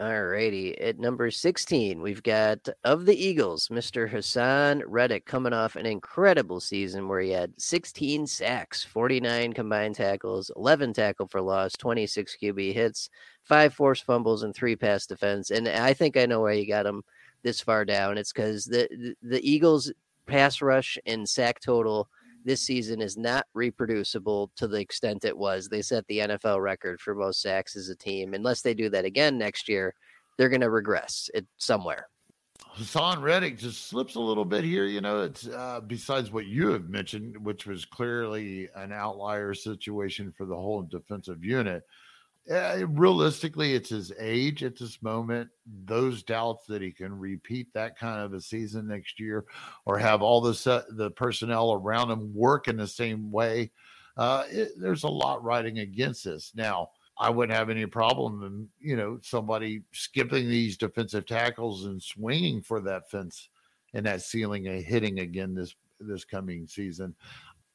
[0.00, 0.78] All righty.
[0.80, 4.08] At number 16, we've got of the Eagles, Mr.
[4.08, 10.52] Haason Reddick coming off an incredible season where he had 16 sacks, 49 combined tackles,
[10.54, 13.10] 11 tackle for loss, 26 QB hits,
[13.42, 15.50] five forced fumbles, and three pass defense.
[15.50, 17.02] And I think I know why you got him
[17.42, 18.18] this far down.
[18.18, 19.92] It's because the, the, the Eagles
[20.26, 22.08] pass rush and sack total
[22.44, 25.68] this season is not reproducible to the extent it was.
[25.68, 28.34] They set the NFL record for most sacks as a team.
[28.34, 29.94] Unless they do that again next year,
[30.36, 32.08] they're going to regress it somewhere.
[32.76, 34.84] Haason Reddick just slips a little bit here.
[34.84, 40.32] You know, it's uh, besides what you have mentioned, which was clearly an outlier situation
[40.36, 41.82] for the whole defensive unit.
[42.50, 45.50] Uh, realistically, it's his age at this moment.
[45.84, 49.44] Those doubts that he can repeat that kind of a season next year,
[49.84, 53.70] or have all the the personnel around him work in the same way.
[54.16, 56.52] Uh, it, there's a lot riding against this.
[56.54, 62.02] Now, I wouldn't have any problem in you know somebody skipping these defensive tackles and
[62.02, 63.48] swinging for that fence
[63.94, 67.14] and that ceiling and hitting again this this coming season.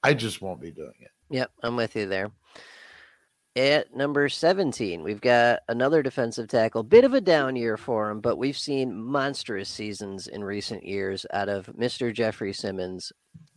[0.01, 1.11] I just won't be doing it.
[1.29, 2.31] Yep, I'm with you there.
[3.55, 6.81] At number 17, we've got another defensive tackle.
[6.81, 11.23] Bit of a down year for him, but we've seen monstrous seasons in recent years
[11.31, 12.11] out of Mr.
[12.11, 13.11] Jeffrey Simmons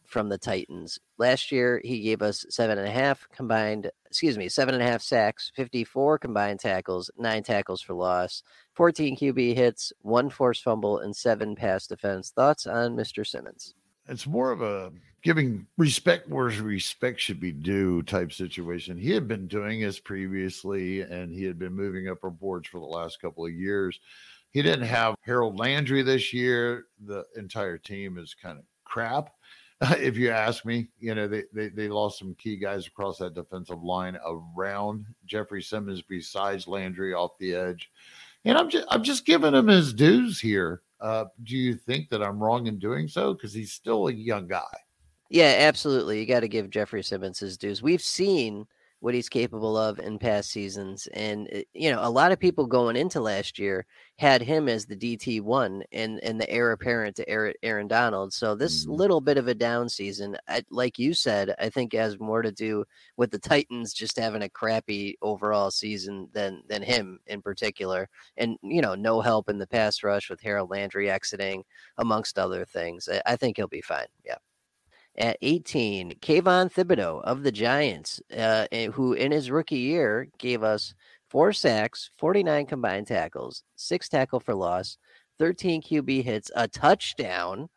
[0.05, 0.99] from the Titans.
[1.17, 4.87] Last year, he gave us seven and a half combined, excuse me, seven and a
[4.87, 8.43] half sacks, 54 combined tackles, nine tackles for loss,
[8.75, 12.33] 14 QB hits, one forced fumble, and seven pass defense.
[12.37, 13.27] Thoughts on Mr.
[13.27, 13.75] Simmons?
[14.07, 14.93] It's more of a
[15.27, 18.97] giving respect where respect should be due type situation.
[18.97, 22.79] He had been doing this previously and he had been moving up our boards for
[22.79, 23.99] the last couple of years.
[24.53, 26.85] He didn't have Harold Landry this year.
[27.07, 29.31] The entire team is kind of crap.
[29.99, 33.35] if you ask me, you know, they, they, they lost some key guys across that
[33.35, 37.91] defensive line around Jeffrey Simmons besides Landry off the edge.
[38.45, 40.83] And I'm just I'm just giving him his dues here.
[41.01, 43.35] Uh, do you think that I'm wrong in doing so?
[43.35, 44.63] Because he's still a young guy.
[45.29, 46.21] Yeah, absolutely.
[46.21, 47.83] You got to give Jeffrey Simmons his dues.
[47.83, 48.67] We've seen
[49.01, 51.07] what he's capable of in past seasons.
[51.13, 53.85] And eh, you know, a lot of people going into last year
[54.19, 58.33] had him as the DT one and and the heir apparent to Aaron Donald.
[58.33, 58.93] So this mm-hmm.
[58.95, 62.51] little bit of a down season, I, like you said, I think has more to
[62.51, 62.85] do
[63.17, 68.09] with the Titans just having a crappy overall season than than him in particular.
[68.39, 71.65] And you know, no help in the pass rush with Harold Landry exiting,
[71.99, 73.09] amongst other things.
[73.13, 74.07] I, I think he'll be fine.
[74.25, 74.37] Yeah.
[75.19, 80.63] At 18, Kayvon Thibodeaux of the Giants, uh, eh, who in his rookie year gave
[80.63, 80.95] us
[81.31, 84.99] four sacks, 49 combined tackles, six tackle for loss,
[85.39, 87.69] 13 QB hits, a touchdown,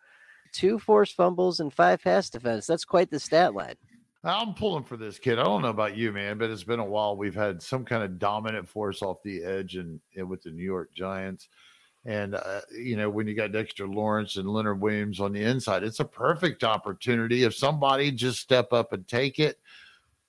[0.51, 2.67] two forced fumbles, and five pass defense.
[2.67, 3.75] That's quite the stat line.
[4.23, 5.39] I'm pulling for this kid.
[5.39, 7.15] I don't know about you, man, but it's been a while.
[7.15, 10.63] We've had some kind of dominant force off the edge and, and with the New
[10.63, 11.47] York Giants.
[12.05, 15.83] And, uh, you know, when you got Dexter Lawrence and Leonard Williams on the inside,
[15.83, 19.59] it's a perfect opportunity if somebody just step up and take it.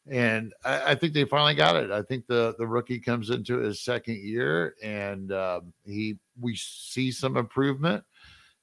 [0.09, 1.91] And I, I think they finally got it.
[1.91, 7.13] I think the, the rookie comes into his second year and uh, he we see
[7.13, 8.03] some improvement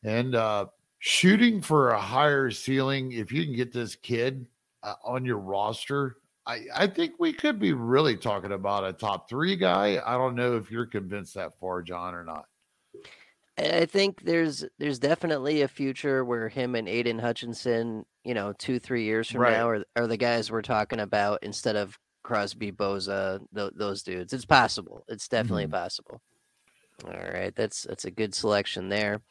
[0.03, 0.65] and uh,
[0.99, 3.13] shooting for a higher ceiling.
[3.13, 4.47] If you can get this kid
[4.83, 9.29] uh, on your roster, I, I think we could be really talking about a top
[9.29, 10.01] three guy.
[10.05, 12.45] I don't know if you're convinced that far, John, or not.
[13.57, 18.77] I think there's there's definitely a future where him and Aidan Hutchinson, you know, two,
[18.79, 19.53] three years from Right.
[19.53, 24.31] now are, are the guys we're talking about instead of Crosby, Bosa, th- those dudes.
[24.33, 25.03] It's possible.
[25.07, 25.71] It's definitely Mhm.
[25.71, 26.21] possible.
[27.05, 29.21] All right, that's that's a good selection there.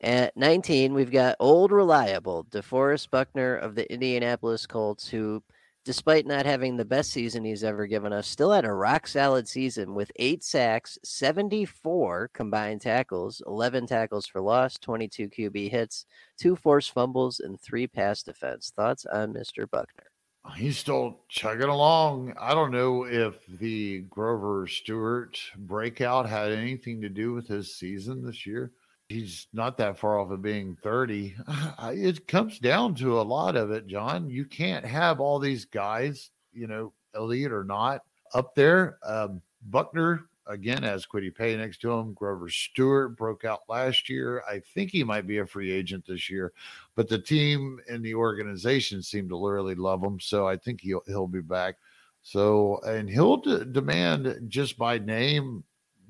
[0.00, 5.42] At 19, we've got old reliable DeForest Buckner of the Indianapolis Colts, who,
[5.88, 9.48] despite not having the best season he's ever given us, still had a rock solid
[9.48, 16.04] season with eight sacks, 74 combined tackles, 11 tackles for loss, 22 QB hits,
[16.38, 18.70] two forced fumbles, and three pass defense.
[18.76, 19.64] Thoughts on Mr.
[19.70, 20.10] Buckner?
[20.54, 22.34] He's still chugging along.
[22.38, 28.22] I don't know if the Grover Stewart breakout had anything to do with his season
[28.22, 28.72] this year.
[29.08, 31.34] He's not that far off of being 30.
[31.90, 34.28] It comes down to a lot of it, John.
[34.28, 38.02] You can't have all these guys, you know, elite or not,
[38.34, 38.98] up there.
[39.04, 39.40] Um,
[39.70, 42.12] Buckner, again, has Kwity Paye next to him.
[42.12, 44.42] Grover Stewart broke out last year.
[44.48, 46.52] I think he might be a free agent this year
[46.98, 50.18] but the team and the organization seem to really love him.
[50.18, 51.76] So I think he'll he'll be back.
[52.22, 55.62] So and he'll de- demand just by name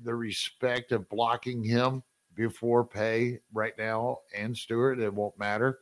[0.03, 2.01] the respect of blocking him
[2.39, 4.97] before Paye right now and Stewart.
[4.99, 5.79] It won't matter.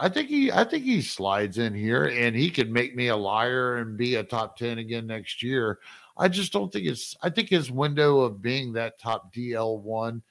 [0.00, 3.16] I think he I think he slides in here and he could make me a
[3.16, 5.80] liar and be a top 10 again next year.
[6.16, 10.22] I just don't think it's I think his window of being that top DL1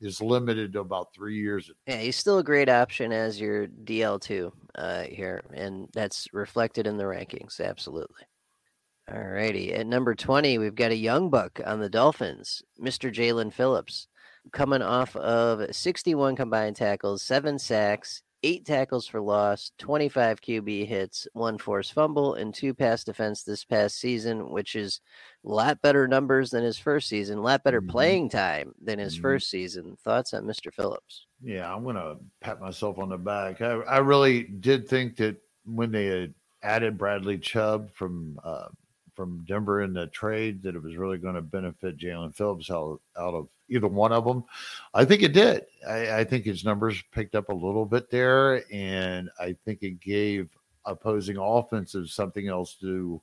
[0.00, 4.52] is limited to about 3 years Yeah, he's still a great option as your DL2
[4.76, 7.60] uh, here, and that's reflected in the rankings.
[7.60, 8.24] Absolutely.
[9.12, 9.74] All righty.
[9.74, 13.12] At number 20, we've got a young buck on the Dolphins, Mr.
[13.12, 14.08] Jaelan Phillips,
[14.50, 21.28] coming off of 61 combined tackles, seven sacks, eight tackles for loss, 25 QB hits,
[21.32, 25.00] one forced fumble, and two pass defense this past season, which is
[25.46, 27.88] a lot better numbers than his first season, a lot better Mhm.
[27.90, 29.22] playing time than his Mhm.
[29.22, 29.96] first season.
[30.02, 30.72] Thoughts on Mr.
[30.74, 31.26] Phillips?
[31.40, 33.60] Yeah, I'm gonna pat myself on the back.
[33.60, 36.34] I, I really did think that when they had
[36.64, 38.68] added Bradley Chubb from uh,
[39.14, 43.00] from Denver in the trade, that it was really going to benefit Jaelan Phillips out,
[43.18, 44.44] out of either one of them.
[44.94, 45.64] I think it did.
[45.88, 50.00] I, I think his numbers picked up a little bit there, and I think it
[50.00, 50.48] gave
[50.84, 53.20] opposing offenses something else to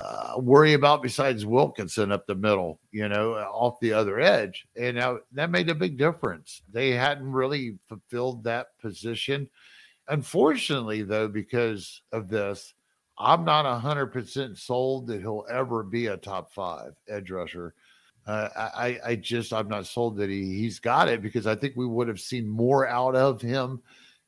[0.00, 4.66] uh, worry about besides Wilkinson up the middle, you know, off the other edge.
[4.74, 6.62] And now that made a big difference.
[6.72, 9.48] They hadn't really fulfilled that position.
[10.08, 12.72] Unfortunately, though, because of this,
[13.20, 17.74] I'm not 100% sold that he'll ever be a top five edge rusher.
[18.26, 21.74] Uh, I, I just, I'm not sold that he, he's got it because I think
[21.76, 23.82] we would have seen more out of him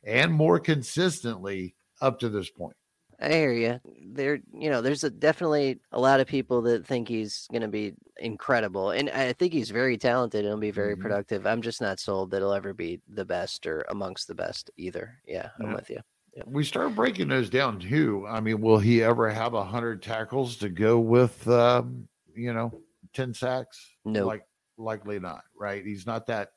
[0.05, 2.76] and more consistently up to this point.
[3.20, 3.80] I hear you.
[4.12, 7.68] There, you know, there's a, definitely a lot of people that think he's going to
[7.68, 11.01] be incredible, and I think he's very talented and will be very Mhm.
[11.01, 11.47] productive.
[11.47, 15.20] I'm just not sold that he'll ever be the best or amongst the best either.
[15.24, 15.74] Yeah, I'm Yeah.
[15.74, 16.01] with you.
[16.47, 18.26] We start breaking those down too.
[18.28, 22.72] I mean, will he ever have a hundred tackles to go with, um, you know,
[23.12, 23.78] ten sacks?
[24.05, 24.26] Nope.
[24.26, 24.43] like
[24.78, 25.43] likely not.
[25.59, 25.85] Right?
[25.85, 26.51] He's not that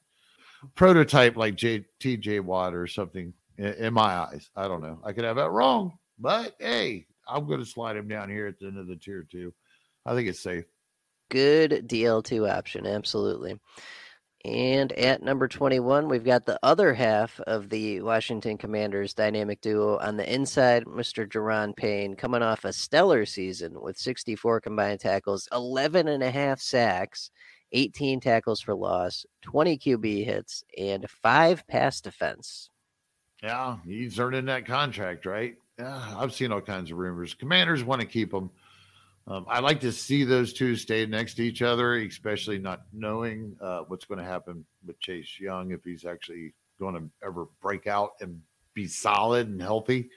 [0.76, 2.40] prototype like J T.J.
[2.42, 3.34] Watt or something.
[3.58, 5.00] In, in my eyes, I don't know.
[5.04, 8.60] I could have that wrong, but hey, I'm going to slide him down here at
[8.60, 9.54] the end of the tier two.
[10.06, 10.66] I think it's safe.
[11.30, 13.60] Good DL2 option, absolutely.
[14.46, 19.98] And at number 21, we've got the other half of the Washington Commanders dynamic duo
[19.98, 21.28] on the inside, Mr.
[21.28, 26.62] Daron Payne, coming off a stellar season with 64 combined tackles, 11 and a half
[26.62, 27.32] sacks,
[27.72, 32.70] 18 tackles for loss, 20 QB hits, and five pass defense.
[33.42, 35.56] Yeah, he's earning that contract, right?
[35.80, 37.34] Yeah, I've seen all kinds of rumors.
[37.34, 38.52] Commanders want to keep him.
[39.28, 43.56] Um, I like to see those two stay next to each other, especially not knowing
[43.60, 47.88] uh, what's going to happen with Chase Young if he's actually going to ever break
[47.88, 48.40] out and
[48.76, 50.10] be solid and healthy.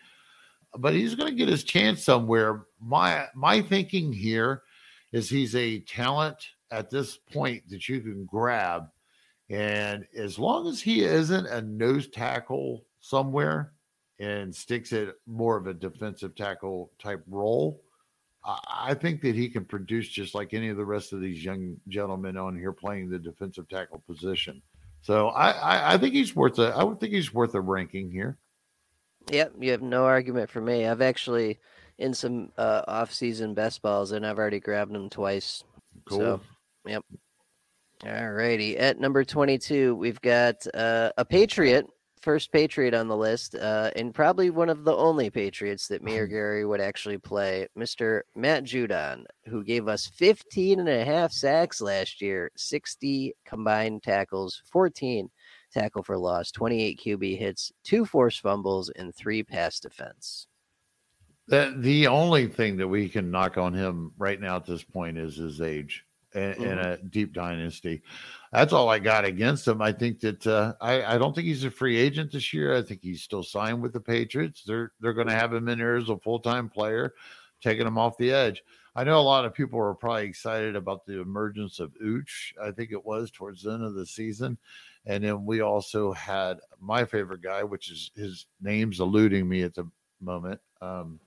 [0.76, 2.66] But he's going to get his chance somewhere.
[2.80, 4.62] My my thinking here
[5.12, 6.36] is he's a talent
[6.70, 8.88] at this point that you can grab,
[9.48, 13.72] and as long as he isn't a nose tackle somewhere
[14.18, 17.82] and sticks at more of a defensive tackle type role,
[18.44, 21.76] I, think that he can produce just like any of the rest of these young
[21.88, 24.62] gentlemen on here playing the defensive tackle position.
[25.02, 28.10] So I, I, I think he's worth a I would think he's worth a ranking
[28.10, 28.38] here.
[29.30, 30.86] Yep, you have no argument for me.
[30.86, 31.58] I've actually
[31.98, 35.64] in some uh, off-season best balls, and I've already grabbed him twice.
[36.06, 36.18] Cool.
[36.18, 36.40] So,
[36.86, 37.04] yep.
[38.06, 38.78] All righty.
[38.78, 41.86] At number 22, we've got uh, a Patriot,
[42.22, 46.18] first Patriot on the list, uh, and probably one of the only Patriots that me
[46.18, 48.22] or Gary would actually play, Mr.
[48.34, 54.62] Matt Judon, who gave us 15 and a half sacks last year, 60 combined tackles,
[54.70, 55.28] 14
[55.72, 60.46] tackle for loss, 28 QB hits, two forced fumbles, and three pass defense.
[61.46, 65.16] The, the only thing that we can knock on him right now at this point
[65.16, 66.04] is his age
[66.34, 66.64] in, mm-hmm.
[66.64, 68.02] in a deep dynasty.
[68.52, 69.82] That's all I got against him.
[69.82, 72.76] I think that uh, I, I don't think he's a free agent this year.
[72.76, 74.62] I think he's still signed with the Patriots.
[74.66, 77.14] They're they're going to have him in there as a full time player,
[77.62, 78.62] taking him off the edge.
[78.98, 82.52] I know a lot of people are probably excited about the emergence of Ooch.
[82.60, 84.58] I think it was towards the end of the season.
[85.06, 89.74] And then we also had my favorite guy, which is his name's eluding me at
[89.74, 89.88] the
[90.20, 90.60] moment.
[90.82, 91.20] Um,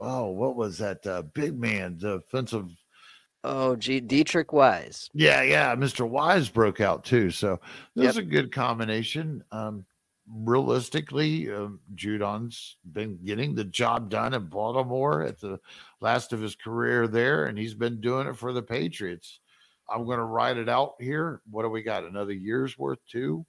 [0.00, 2.70] oh, what was that uh, big man, defensive?
[3.44, 5.08] Oh, gee, Deatrich Wise.
[5.14, 6.08] Yeah, yeah, Mr.
[6.08, 7.30] Wise broke out too.
[7.30, 7.60] So
[7.94, 8.24] this yep.
[8.24, 9.44] a good combination.
[9.52, 9.84] Um,
[10.30, 15.60] realistically, um, Judon's been getting the job done in Baltimore at the
[16.00, 19.40] last of his career there, and he's been doing it for the Patriots.
[19.88, 21.40] I'm going to ride it out here.
[21.50, 22.04] What do we got?
[22.04, 23.46] Another year's worth, too?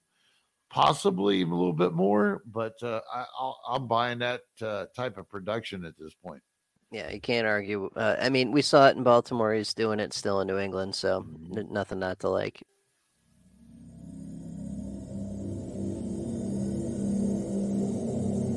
[0.70, 5.84] Possibly a little bit more, but uh, I, am buying that uh, type of production
[5.84, 6.42] at this point.
[6.90, 7.88] Yeah, you can't argue.
[7.94, 9.54] Uh, I mean, we saw it in Baltimore.
[9.54, 11.72] He's doing it still in New England, so mm-hmm.
[11.72, 12.62] nothing not to like.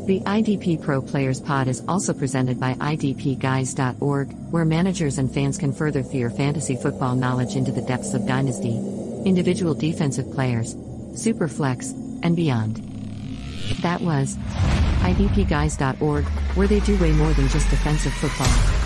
[0.08, 5.72] The IDP Pro Players Pod is also presented by IDPGuys.org, where managers and fans can
[5.72, 8.76] further their fantasy football knowledge into the depths of Dynasty,
[9.26, 10.76] individual defensive players,
[11.14, 12.78] Superflex, and beyond.
[13.82, 14.38] That was
[15.04, 16.26] IDPGuys.org,
[16.56, 18.84] where they do way more than just defensive football.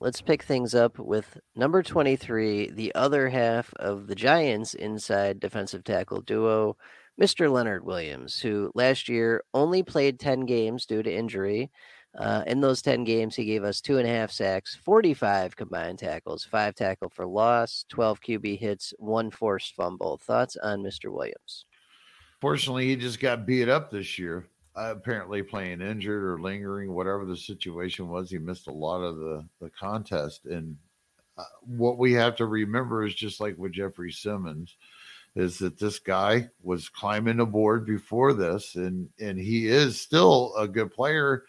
[0.00, 5.84] Let's pick things up with number 23, the other half of the Giants' inside defensive
[5.84, 6.76] tackle duo.
[7.20, 7.50] Mr.
[7.50, 11.70] Leonard Williams, who last year only played 10 games due to injury.
[12.16, 15.98] Uh, in those 10 games, he gave us two and a half sacks, 45 combined
[15.98, 20.16] tackles, five tackle for loss, 12 QB hits, one forced fumble.
[20.16, 21.12] Thoughts on Mr.
[21.12, 21.66] Williams?
[22.40, 24.46] Fortunately, he just got beat up this year.
[24.76, 29.16] Uh, apparently, playing injured or lingering, whatever the situation was, he missed a lot of
[29.16, 30.44] the, the contest.
[30.46, 30.76] And
[31.36, 34.76] uh, what we have to remember is just like with Jeffrey Simmons,
[35.34, 40.54] is that this guy was climbing the board before this, and and he is still
[40.56, 41.44] a good player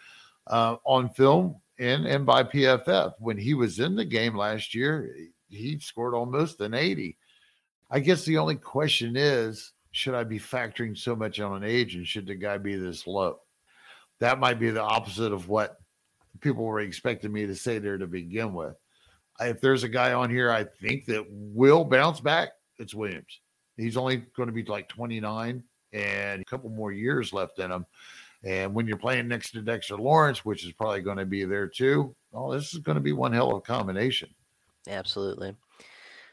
[0.48, 3.14] uh, on film and and by PFF.
[3.20, 5.16] When he was in the game last year,
[5.50, 7.18] he scored almost an eighty.
[7.92, 11.96] I guess the only question is, should I be factoring so much on an age,
[11.96, 13.40] and should the guy be this low?
[14.20, 15.78] That might be the opposite of what
[16.42, 18.76] people were expecting me to say there to begin with.
[19.40, 23.40] If there's a guy on here I think that will bounce back, it's Williams.
[23.78, 25.64] He's only going to be like 29
[25.94, 27.86] and a couple more years left in him.
[28.44, 31.68] And when you're playing next to Dexter Lawrence, which is probably going to be there
[31.68, 34.30] too, oh, this is going to be one hell of a combination.
[34.88, 35.56] Absolutely.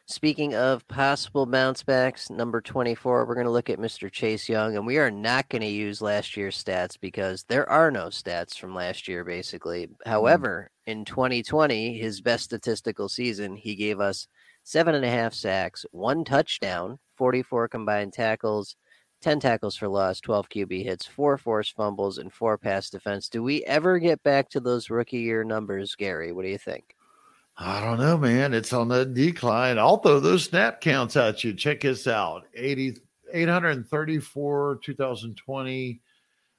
[0.09, 4.09] Speaking of possible bounce backs, number 24, we're going to look at Mr.
[4.09, 7.91] Chase Young, and we are not going to use last year's stats because there are
[7.91, 9.89] no stats from last year, basically.
[9.89, 10.09] Mm-hmm.
[10.09, 14.29] However, in 2020, his best statistical season, he gave us
[14.63, 18.77] seven and a half sacks, one touchdown, 44 combined tackles,
[19.23, 23.29] 10 tackles for loss, 12 QB hits, four forced fumbles, and four pass defense.
[23.29, 26.31] Do we ever get back to those rookie year numbers, Gary?
[26.31, 26.96] What do you think?
[27.59, 28.53] I don't know, man.
[28.53, 29.79] It's on the decline.
[29.79, 31.55] I'll throw those snap counts at you.
[31.55, 32.99] Check this out 80,
[33.33, 36.01] 834, 2020.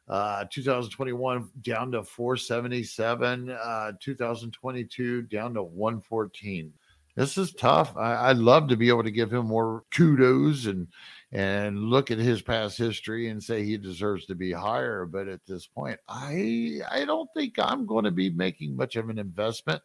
[0.09, 6.71] Uh, 2021 down to 477, uh, 2022 down to 114
[7.17, 7.97] this is tough.
[7.97, 10.87] I, would love to be able to give him more kudos and
[11.31, 15.03] and look at his past history and say he deserves to be higher.
[15.05, 19.09] But at this point, I I don't think I'm going to be making much of
[19.09, 19.81] an investment.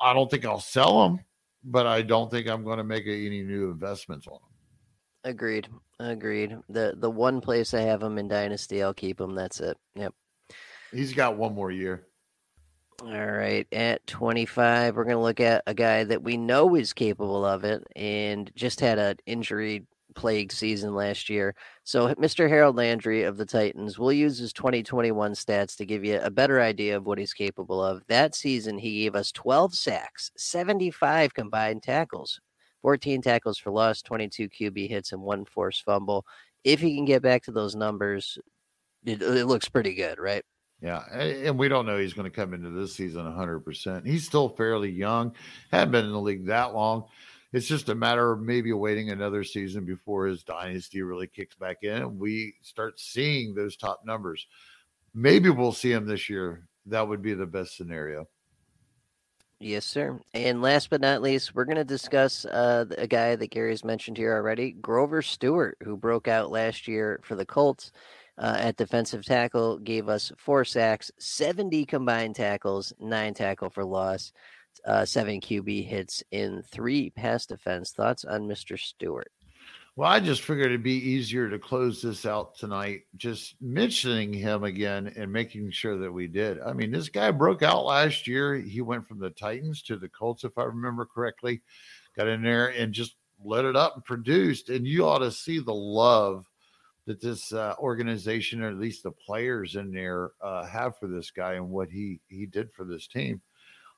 [0.00, 1.20] I don't think I'll sell them,
[1.64, 5.32] but I don't think I'm going to make any new investments on them.
[5.32, 5.68] Agreed.
[5.98, 6.56] Agreed.
[6.68, 9.34] The the one place I have him in Dynasty, I'll keep him.
[9.34, 9.76] That's it.
[9.94, 10.14] Yep.
[10.92, 12.06] He's got one more year.
[13.02, 16.94] All right, at 25, we're going to look at a guy that we know is
[16.94, 19.84] capable of it and just had an injury
[20.16, 21.54] plagued season last year.
[21.84, 22.48] So, Mr.
[22.48, 26.60] Harold Landry of the Titans, we'll use his 2021 stats to give you a better
[26.60, 28.02] idea of what he's capable of.
[28.08, 32.40] That season, he gave us 12 sacks, 75 combined tackles,
[32.82, 36.24] 14 tackles for loss, 22 QB hits, and one forced fumble.
[36.64, 38.38] If he can get back to those numbers,
[39.04, 40.42] it, it looks pretty good, right?
[40.82, 44.06] Yeah, and we don't know he's going to come into this season 100%.
[44.06, 45.34] He's still fairly young,
[45.70, 47.04] hadn't been in the league that long.
[47.52, 51.78] It's just a matter of maybe waiting another season before his dynasty really kicks back
[51.82, 54.46] in and we start seeing those top numbers.
[55.14, 56.68] Maybe we'll see him this year.
[56.86, 58.28] That would be the best scenario.
[59.58, 60.20] Yes, sir.
[60.34, 64.18] And last but not least, we're going to discuss uh, a guy that Gary's mentioned
[64.18, 67.90] here already, Grover Stewart, who broke out last year for the Colts
[68.36, 74.32] uh, at defensive tackle, gave us four sacks, 70 combined tackles, nine tackle for loss,
[74.86, 77.92] uh, seven QB hits in three pass defense.
[77.92, 78.78] Thoughts on Mr.
[78.78, 79.30] Stewart?
[79.96, 84.62] Well, I just figured it'd be easier to close this out tonight, just mentioning him
[84.62, 86.60] again and making sure that we did.
[86.60, 88.56] I mean, this guy broke out last year.
[88.56, 91.62] He went from the Titans to the Colts, if I remember correctly,
[92.14, 94.68] got in there and just lit it up and produced.
[94.68, 96.44] And you ought to see the love
[97.06, 101.30] that this uh, organization, or at least the players in there, uh, have for this
[101.30, 103.40] guy and what he he did for this team.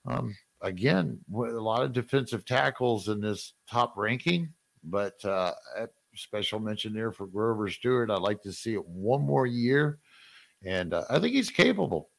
[0.07, 4.53] Um, again, a lot of defensive tackles in this top ranking
[4.85, 5.53] but uh,
[6.15, 8.11] special mention there for Grover Stewart.
[8.11, 9.99] I'd like to see it one more year,
[10.65, 12.11] and uh, I think he's capable.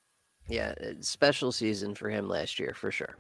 [0.48, 3.18] Yeah, uh, special season for him last year for sure.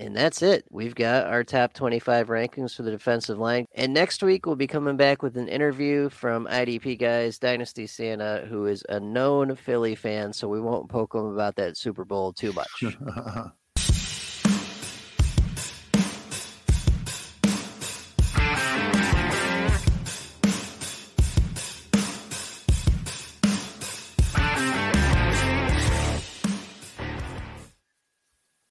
[0.00, 0.64] And that's it.
[0.70, 3.66] We've got our top 25 rankings for the defensive line.
[3.74, 8.46] And next week, we'll be coming back with an interview from IDP Guys, Dynasty Santa,
[8.48, 10.32] who is a known Philly fan.
[10.32, 12.84] So we won't poke him about that Super Bowl too much.